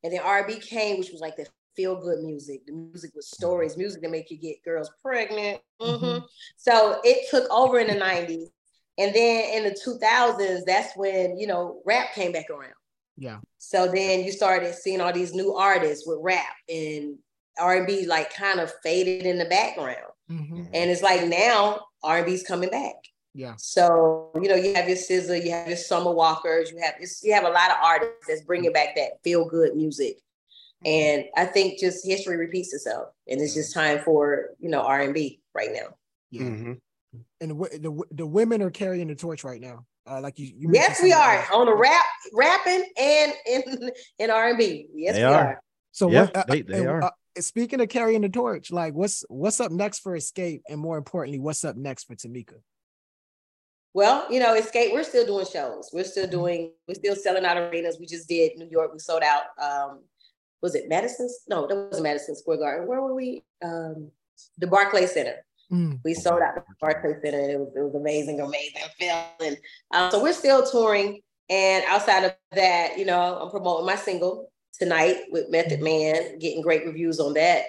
and 0.03 0.13
then 0.13 0.21
R&B 0.21 0.59
came, 0.59 0.97
which 0.97 1.11
was 1.11 1.21
like 1.21 1.35
the 1.35 1.45
feel 1.75 1.95
good 1.99 2.19
music, 2.23 2.65
the 2.67 2.71
music 2.71 3.11
with 3.15 3.25
stories, 3.25 3.75
music 3.77 4.01
that 4.01 4.11
make 4.11 4.29
you 4.31 4.37
get 4.37 4.63
girls 4.63 4.89
pregnant. 5.01 5.61
Mhm. 5.81 5.99
Mhm. 5.99 6.27
So 6.57 7.01
it 7.03 7.27
took 7.29 7.49
over 7.51 7.79
in 7.79 7.87
the 7.87 7.95
'90s, 7.95 8.49
and 8.97 9.13
then 9.13 9.57
in 9.57 9.63
the 9.65 9.77
2000s, 9.83 10.63
that's 10.65 10.95
when 10.95 11.37
you 11.37 11.47
know 11.47 11.81
rap 11.85 12.13
came 12.13 12.31
back 12.31 12.49
around. 12.49 12.73
Yeah. 13.17 13.39
So 13.59 13.87
then 13.87 14.23
you 14.23 14.31
started 14.31 14.73
seeing 14.75 15.01
all 15.01 15.13
these 15.13 15.33
new 15.33 15.53
artists 15.55 16.07
with 16.07 16.19
rap 16.21 16.55
and 16.69 17.19
R&B 17.59 18.05
like 18.07 18.33
kind 18.33 18.59
of 18.59 18.71
faded 18.83 19.25
in 19.25 19.37
the 19.37 19.45
background. 19.45 20.11
Mhm. 20.31 20.69
And 20.73 20.89
it's 20.89 21.01
like 21.03 21.27
now 21.27 21.85
R&B's 22.03 22.43
coming 22.43 22.69
back. 22.69 22.95
Yeah. 23.33 23.53
So 23.57 24.29
you 24.35 24.47
know, 24.47 24.55
you 24.55 24.73
have 24.75 24.87
your 24.87 24.97
SZA, 24.97 25.43
you 25.43 25.51
have 25.51 25.67
your 25.67 25.77
Summer 25.77 26.11
Walkers, 26.11 26.71
you 26.71 26.77
have 26.79 26.95
you 27.23 27.33
have 27.33 27.45
a 27.45 27.49
lot 27.49 27.71
of 27.71 27.77
artists 27.81 28.27
that's 28.27 28.41
bringing 28.41 28.71
back 28.71 28.95
that 28.95 29.23
feel 29.23 29.45
good 29.45 29.75
music, 29.75 30.17
and 30.85 31.25
I 31.35 31.45
think 31.45 31.79
just 31.79 32.05
history 32.05 32.37
repeats 32.37 32.73
itself, 32.73 33.09
and 33.27 33.41
it's 33.41 33.53
just 33.55 33.73
time 33.73 33.99
for 34.03 34.51
you 34.59 34.69
know 34.69 34.81
R 34.81 35.01
and 35.01 35.13
B 35.13 35.41
right 35.55 35.71
now. 35.73 35.95
Yeah. 36.29 36.41
Mhm. 36.43 36.79
And 37.41 37.51
the, 37.51 37.79
the 37.79 38.03
the 38.11 38.25
women 38.27 38.61
are 38.61 38.71
carrying 38.71 39.07
the 39.07 39.15
torch 39.15 39.43
right 39.43 39.61
now. 39.61 39.85
Uh, 40.05 40.19
like 40.21 40.37
you, 40.37 40.51
you 40.57 40.69
Yes, 40.73 41.01
we 41.01 41.13
are 41.13 41.37
the- 41.49 41.53
on 41.55 41.65
the 41.65 41.75
rap, 41.75 42.03
rapping, 42.33 42.83
and 42.97 43.33
in 43.47 43.91
in 44.19 44.29
R 44.29 44.49
and 44.49 44.57
B. 44.57 44.87
Yes, 44.93 45.15
They 45.15 45.21
we 45.21 45.25
are. 45.33 45.47
are. 45.47 45.61
So 45.91 46.09
Yeah, 46.09 46.21
what, 46.25 46.35
uh, 46.37 46.43
they- 46.49 46.61
they 46.61 46.79
and, 46.79 46.87
are. 46.89 47.03
uh, 47.03 47.09
speaking 47.39 47.79
of 47.81 47.89
carrying 47.89 48.21
the 48.21 48.29
torch, 48.29 48.71
like 48.71 48.93
what's 48.93 49.23
what's 49.29 49.59
up 49.59 49.71
next 49.71 49.99
for 49.99 50.15
Xscape, 50.17 50.61
and 50.67 50.79
more 50.79 50.97
importantly, 50.97 51.39
what's 51.39 51.63
up 51.63 51.75
next 51.77 52.03
for 52.05 52.15
Tamika? 52.15 52.55
Well, 53.93 54.25
you 54.31 54.39
know, 54.39 54.59
Xscape, 54.59 54.91
we're 54.91 55.03
still 55.03 55.25
doing 55.25 55.45
shows. 55.45 55.89
We're 55.93 56.03
still 56.03 56.27
doing, 56.27 56.71
we're 56.87 56.95
still 56.95 57.15
selling 57.15 57.45
out 57.45 57.57
arenas. 57.57 57.97
We 57.99 58.07
just 58.07 58.27
did 58.27 58.57
New 58.57 58.67
York. 58.69 58.91
We 58.91 58.99
sold 58.99 59.21
out. 59.23 59.43
Um, 59.61 59.99
was 60.61 60.73
it 60.75 60.89
Madison's? 60.89 61.41
No, 61.47 61.67
that 61.67 61.75
wasn't 61.75 62.03
Madison 62.03 62.35
Square 62.35 62.57
Garden. 62.57 62.87
Where 62.87 63.01
were 63.01 63.13
we? 63.13 63.43
Um, 63.63 64.09
the 64.57 64.67
Barclay 64.67 65.05
Center. 65.05 65.45
Mm, 65.71 65.99
We 66.03 66.13
sold 66.13 66.41
out 66.41 66.55
the 66.55 66.63
Barclay 66.81 67.13
Center. 67.23 67.39
and 67.39 67.51
It 67.51 67.59
was, 67.59 67.71
it 67.75 67.81
was 67.81 67.95
amazing, 67.95 68.39
amazing 68.39 68.81
feeling. 68.97 69.57
Um, 69.91 70.09
so 70.09 70.21
we're 70.23 70.33
still 70.33 70.65
touring. 70.65 71.21
And 71.49 71.83
outside 71.87 72.23
of 72.23 72.33
that, 72.53 72.97
you 72.97 73.05
know, 73.05 73.37
I'm 73.41 73.51
promoting 73.51 73.85
my 73.85 73.95
single 73.95 74.51
tonight 74.79 75.17
with 75.29 75.49
Method 75.49 75.81
Man, 75.81 76.39
getting 76.39 76.61
great 76.61 76.85
reviews 76.85 77.19
on 77.19 77.33
that. 77.33 77.63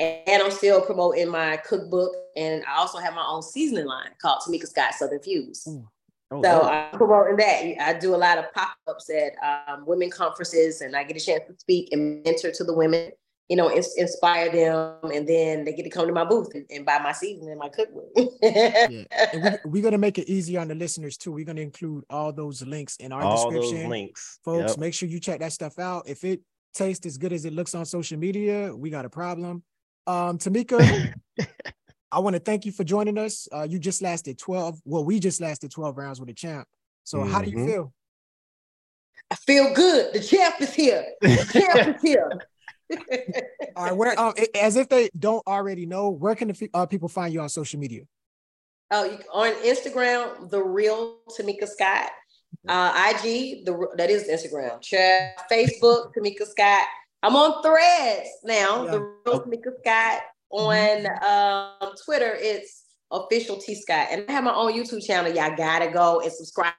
And, 0.00 0.18
and 0.26 0.42
I'm 0.42 0.50
still 0.50 0.80
promoting 0.80 1.28
my 1.28 1.58
cookbook. 1.58 2.12
And 2.36 2.64
I 2.66 2.78
also 2.78 2.98
have 2.98 3.14
my 3.14 3.24
own 3.26 3.42
seasoning 3.42 3.86
line 3.86 4.10
called 4.20 4.40
Tamika 4.46 4.66
Scott 4.66 4.94
Southern 4.94 5.20
Fuse. 5.20 5.66
Ooh. 5.68 5.86
Oh, 6.32 6.42
So 6.42 6.60
dope. 6.60 6.70
I'm 6.70 6.96
promoting 6.98 7.36
that. 7.36 7.88
I 7.88 7.98
do 7.98 8.14
a 8.14 8.16
lot 8.16 8.38
of 8.38 8.52
pop-ups 8.54 9.10
at 9.10 9.32
um, 9.68 9.84
women 9.84 10.10
conferences, 10.10 10.80
and 10.80 10.94
I 10.96 11.02
get 11.04 11.16
a 11.16 11.20
chance 11.24 11.42
to 11.48 11.54
speak 11.58 11.88
and 11.92 12.22
mentor 12.24 12.52
to 12.52 12.64
the 12.64 12.72
women. 12.72 13.10
You 13.48 13.56
know, 13.56 13.68
ins- 13.68 13.96
inspire 13.96 14.48
them, 14.48 15.10
and 15.12 15.28
then 15.28 15.64
they 15.64 15.72
get 15.72 15.82
to 15.82 15.90
come 15.90 16.06
to 16.06 16.12
my 16.12 16.22
booth 16.24 16.54
and, 16.54 16.64
and 16.70 16.86
buy 16.86 17.00
my 17.00 17.10
seasoning 17.10 17.50
and 17.50 17.58
my 17.58 17.68
cookbook. 17.68 18.06
yeah, 18.14 18.86
and 19.32 19.58
we, 19.64 19.70
we're 19.70 19.82
gonna 19.82 19.98
make 19.98 20.18
it 20.18 20.28
easy 20.28 20.56
on 20.56 20.68
the 20.68 20.74
listeners 20.76 21.16
too. 21.16 21.32
We're 21.32 21.44
gonna 21.44 21.62
include 21.62 22.04
all 22.08 22.32
those 22.32 22.62
links 22.62 22.94
in 22.98 23.10
our 23.10 23.22
all 23.22 23.50
those 23.50 23.62
description, 23.62 23.90
links, 23.90 24.38
folks. 24.44 24.70
Yep. 24.70 24.78
Make 24.78 24.94
sure 24.94 25.08
you 25.08 25.18
check 25.18 25.40
that 25.40 25.52
stuff 25.52 25.80
out. 25.80 26.08
If 26.08 26.22
it 26.22 26.42
tastes 26.74 27.04
as 27.06 27.18
good 27.18 27.32
as 27.32 27.44
it 27.44 27.52
looks 27.52 27.74
on 27.74 27.84
social 27.86 28.20
media, 28.20 28.72
we 28.72 28.88
got 28.88 29.04
a 29.04 29.10
problem. 29.10 29.64
Um, 30.06 30.38
Tamika, 30.38 31.14
I 32.12 32.18
want 32.18 32.34
to 32.34 32.40
thank 32.40 32.64
you 32.64 32.72
for 32.72 32.84
joining 32.84 33.18
us. 33.18 33.48
Uh, 33.52 33.66
you 33.68 33.78
just 33.78 34.02
lasted 34.02 34.38
12. 34.38 34.80
Well, 34.84 35.04
we 35.04 35.20
just 35.20 35.40
lasted 35.40 35.70
12 35.70 35.96
rounds 35.96 36.20
with 36.20 36.28
a 36.28 36.34
champ. 36.34 36.66
So 37.04 37.18
mm-hmm. 37.18 37.32
how 37.32 37.42
do 37.42 37.50
you 37.50 37.56
Mm-hmm. 37.56 37.66
feel? 37.66 37.92
I 39.30 39.36
feel 39.36 39.72
good. 39.74 40.12
The 40.12 40.20
champ 40.20 40.60
is 40.60 40.74
here. 40.74 41.06
The 41.20 41.48
champ 41.52 41.96
is 41.96 42.02
here. 42.02 42.30
All 43.76 43.84
right, 43.84 43.96
where 43.96 44.18
um, 44.18 44.34
as 44.54 44.74
if 44.74 44.88
they 44.88 45.08
don't 45.16 45.46
already 45.46 45.86
know, 45.86 46.10
where 46.10 46.34
can 46.34 46.48
the 46.48 46.70
uh, 46.74 46.86
people 46.86 47.08
find 47.08 47.32
you 47.32 47.40
on 47.40 47.48
social 47.48 47.78
media? 47.78 48.02
Oh, 48.90 49.04
you, 49.04 49.18
on 49.32 49.52
Instagram, 49.62 50.50
the 50.50 50.60
real 50.60 51.18
Tamika 51.38 51.68
Scott. 51.68 52.10
Uh, 52.68 53.10
IG, 53.14 53.64
the 53.64 53.88
that 53.96 54.10
is 54.10 54.24
Instagram. 54.28 54.80
Chat, 54.80 55.48
Facebook, 55.50 56.12
Tamika 56.16 56.44
Scott. 56.46 56.86
I'm 57.22 57.36
on 57.36 57.62
Threads 57.62 58.28
now. 58.44 58.84
Yeah. 58.84 58.90
The 58.92 59.00
real 59.00 59.40
Tamika 59.42 59.72
Scott. 59.80 60.22
On 60.52 60.74
mm-hmm. 60.74 61.84
um, 61.84 61.94
Twitter, 62.04 62.36
it's 62.36 62.86
official 63.12 63.56
T 63.56 63.76
Scott, 63.76 64.08
and 64.10 64.24
I 64.28 64.32
have 64.32 64.42
my 64.42 64.52
own 64.52 64.72
YouTube 64.72 65.06
channel. 65.06 65.32
Y'all 65.32 65.56
gotta 65.56 65.92
go 65.92 66.20
and 66.20 66.32
subscribe 66.32 66.74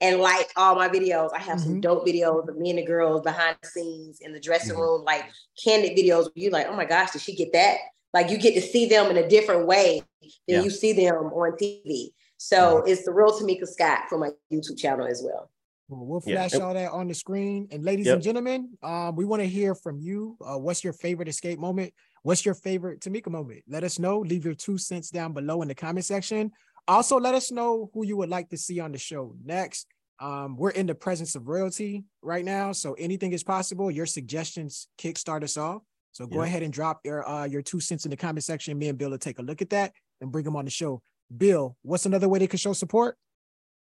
and 0.00 0.18
like 0.18 0.50
all 0.56 0.74
my 0.74 0.88
videos. 0.88 1.30
I 1.32 1.38
have 1.38 1.58
mm-hmm. 1.58 1.66
some 1.66 1.80
dope 1.80 2.04
videos 2.04 2.48
of 2.48 2.56
me 2.56 2.70
and 2.70 2.78
the 2.80 2.84
girls 2.84 3.22
behind 3.22 3.56
the 3.62 3.68
scenes 3.68 4.18
in 4.20 4.32
the 4.32 4.40
dressing 4.40 4.72
mm-hmm. 4.72 4.80
room, 4.80 5.04
like 5.04 5.30
candid 5.62 5.96
videos. 5.96 6.28
You 6.34 6.50
like, 6.50 6.66
oh 6.68 6.74
my 6.74 6.84
gosh, 6.84 7.12
did 7.12 7.22
she 7.22 7.36
get 7.36 7.52
that? 7.52 7.76
Like 8.12 8.30
you 8.30 8.36
get 8.36 8.54
to 8.54 8.60
see 8.60 8.86
them 8.86 9.10
in 9.10 9.16
a 9.16 9.28
different 9.28 9.66
way 9.66 10.02
than 10.20 10.30
yeah. 10.48 10.62
you 10.62 10.70
see 10.70 10.92
them 10.92 11.14
on 11.14 11.52
TV. 11.52 12.08
So 12.36 12.78
it's 12.78 13.04
the 13.04 13.12
real 13.12 13.30
Tamika 13.30 13.68
Scott 13.68 14.08
for 14.08 14.18
my 14.18 14.30
YouTube 14.52 14.76
channel 14.76 15.06
as 15.06 15.22
well. 15.24 15.50
Well, 15.88 16.06
we'll 16.06 16.20
flash 16.20 16.54
all 16.54 16.72
that 16.74 16.90
on 16.90 17.08
the 17.08 17.14
screen. 17.14 17.68
And 17.70 17.84
ladies 17.84 18.06
yep. 18.06 18.14
and 18.14 18.22
gentlemen, 18.22 18.70
um, 18.82 19.14
we 19.16 19.24
want 19.24 19.42
to 19.42 19.48
hear 19.48 19.74
from 19.74 19.98
you. 19.98 20.36
Uh, 20.40 20.58
what's 20.58 20.82
your 20.82 20.92
favorite 20.92 21.28
Xscape 21.28 21.58
moment? 21.58 21.92
What's 22.22 22.46
your 22.46 22.54
favorite 22.54 23.00
Tamika 23.00 23.28
moment? 23.28 23.62
Let 23.68 23.84
us 23.84 23.98
know. 23.98 24.20
Leave 24.20 24.44
your 24.44 24.54
two 24.54 24.78
cents 24.78 25.10
down 25.10 25.32
below 25.32 25.60
in 25.62 25.68
the 25.68 25.74
comment 25.74 26.04
section. 26.04 26.52
Also, 26.88 27.18
let 27.18 27.34
us 27.34 27.50
know 27.52 27.90
who 27.92 28.06
you 28.06 28.16
would 28.16 28.28
like 28.28 28.48
to 28.50 28.56
see 28.56 28.80
on 28.80 28.92
the 28.92 28.98
show 28.98 29.34
next. 29.44 29.86
Um, 30.18 30.56
we're 30.56 30.70
in 30.70 30.86
the 30.86 30.94
presence 30.94 31.34
of 31.34 31.48
royalty 31.48 32.04
right 32.22 32.44
now, 32.44 32.72
so 32.72 32.94
anything 32.94 33.32
is 33.32 33.42
possible. 33.42 33.90
Your 33.90 34.06
suggestions 34.06 34.88
kickstart 34.98 35.42
us 35.42 35.56
off. 35.56 35.82
So 36.12 36.26
go 36.26 36.40
yeah. 36.40 36.44
ahead 36.44 36.62
and 36.62 36.72
drop 36.72 37.00
your 37.04 37.28
uh, 37.28 37.44
your 37.46 37.62
two 37.62 37.80
cents 37.80 38.04
in 38.04 38.10
the 38.10 38.16
comment 38.16 38.44
section. 38.44 38.78
Me 38.78 38.88
and 38.88 38.98
Bill 38.98 39.10
will 39.10 39.18
take 39.18 39.38
a 39.38 39.42
look 39.42 39.62
at 39.62 39.70
that 39.70 39.92
and 40.20 40.30
bring 40.30 40.44
them 40.44 40.56
on 40.56 40.64
the 40.64 40.70
show. 40.70 41.02
Bill, 41.36 41.76
what's 41.82 42.06
another 42.06 42.28
way 42.28 42.38
they 42.38 42.46
can 42.46 42.58
show 42.58 42.72
support? 42.72 43.16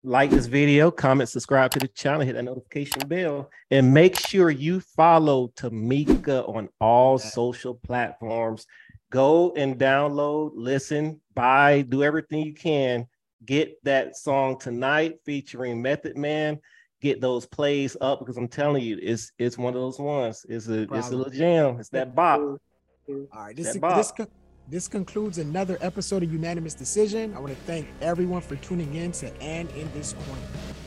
Like 0.03 0.29
this 0.29 0.45
video, 0.45 0.91
comment, 0.91 1.27
subscribe 1.27 1.71
to 1.71 1.79
the 1.79 1.88
channel, 1.88 2.21
hit 2.21 2.36
that 2.36 2.43
notification 2.43 3.07
bell, 3.07 3.49
and 3.71 3.93
make 3.93 4.17
sure 4.17 4.49
you 4.51 4.79
follow 4.79 5.51
Tamika 5.57 6.47
on 6.47 6.69
all 6.79 7.17
social 7.17 7.73
platforms. 7.73 8.67
Go 9.10 9.53
and 9.55 9.77
download, 9.77 10.51
listen, 10.53 11.19
buy, 11.33 11.81
do 11.81 12.03
everything 12.03 12.45
you 12.45 12.53
can. 12.53 13.07
Get 13.45 13.83
that 13.86 14.15
song 14.15 14.60
tonight 14.60 15.19
featuring 15.25 15.81
Method 15.81 16.15
Man. 16.15 16.60
Get 17.01 17.19
those 17.19 17.45
plays 17.45 17.97
up 17.99 18.19
because 18.19 18.38
I'm 18.38 18.47
telling 18.47 18.83
you, 18.83 18.99
it's 19.01 19.31
it's 19.38 19.57
one 19.57 19.73
of 19.75 19.81
those 19.81 19.99
ones. 19.99 20.45
It's 20.49 20.67
a 20.67 20.86
Probably. 20.86 20.99
it's 20.99 21.10
a 21.10 21.15
little 21.15 21.33
jam. 21.33 21.79
It's 21.79 21.89
that 21.89 22.15
bop. 22.15 22.39
All 22.39 22.60
right, 23.33 23.55
this 23.55 23.75
is, 23.75 23.81
this 23.81 24.12
this 24.69 24.88
concludes 24.88 25.38
another 25.38 25.77
episode 25.80 26.23
of 26.23 26.32
Unanimous 26.32 26.73
Decision. 26.73 27.34
I 27.34 27.39
want 27.39 27.53
to 27.53 27.60
thank 27.62 27.88
everyone 28.01 28.41
for 28.41 28.58
tuning 28.58 28.95
in 28.95 29.13
to 29.13 29.41
And 29.41 29.69
in 29.71 29.89
This 29.93 30.13
Corner. 30.13 30.87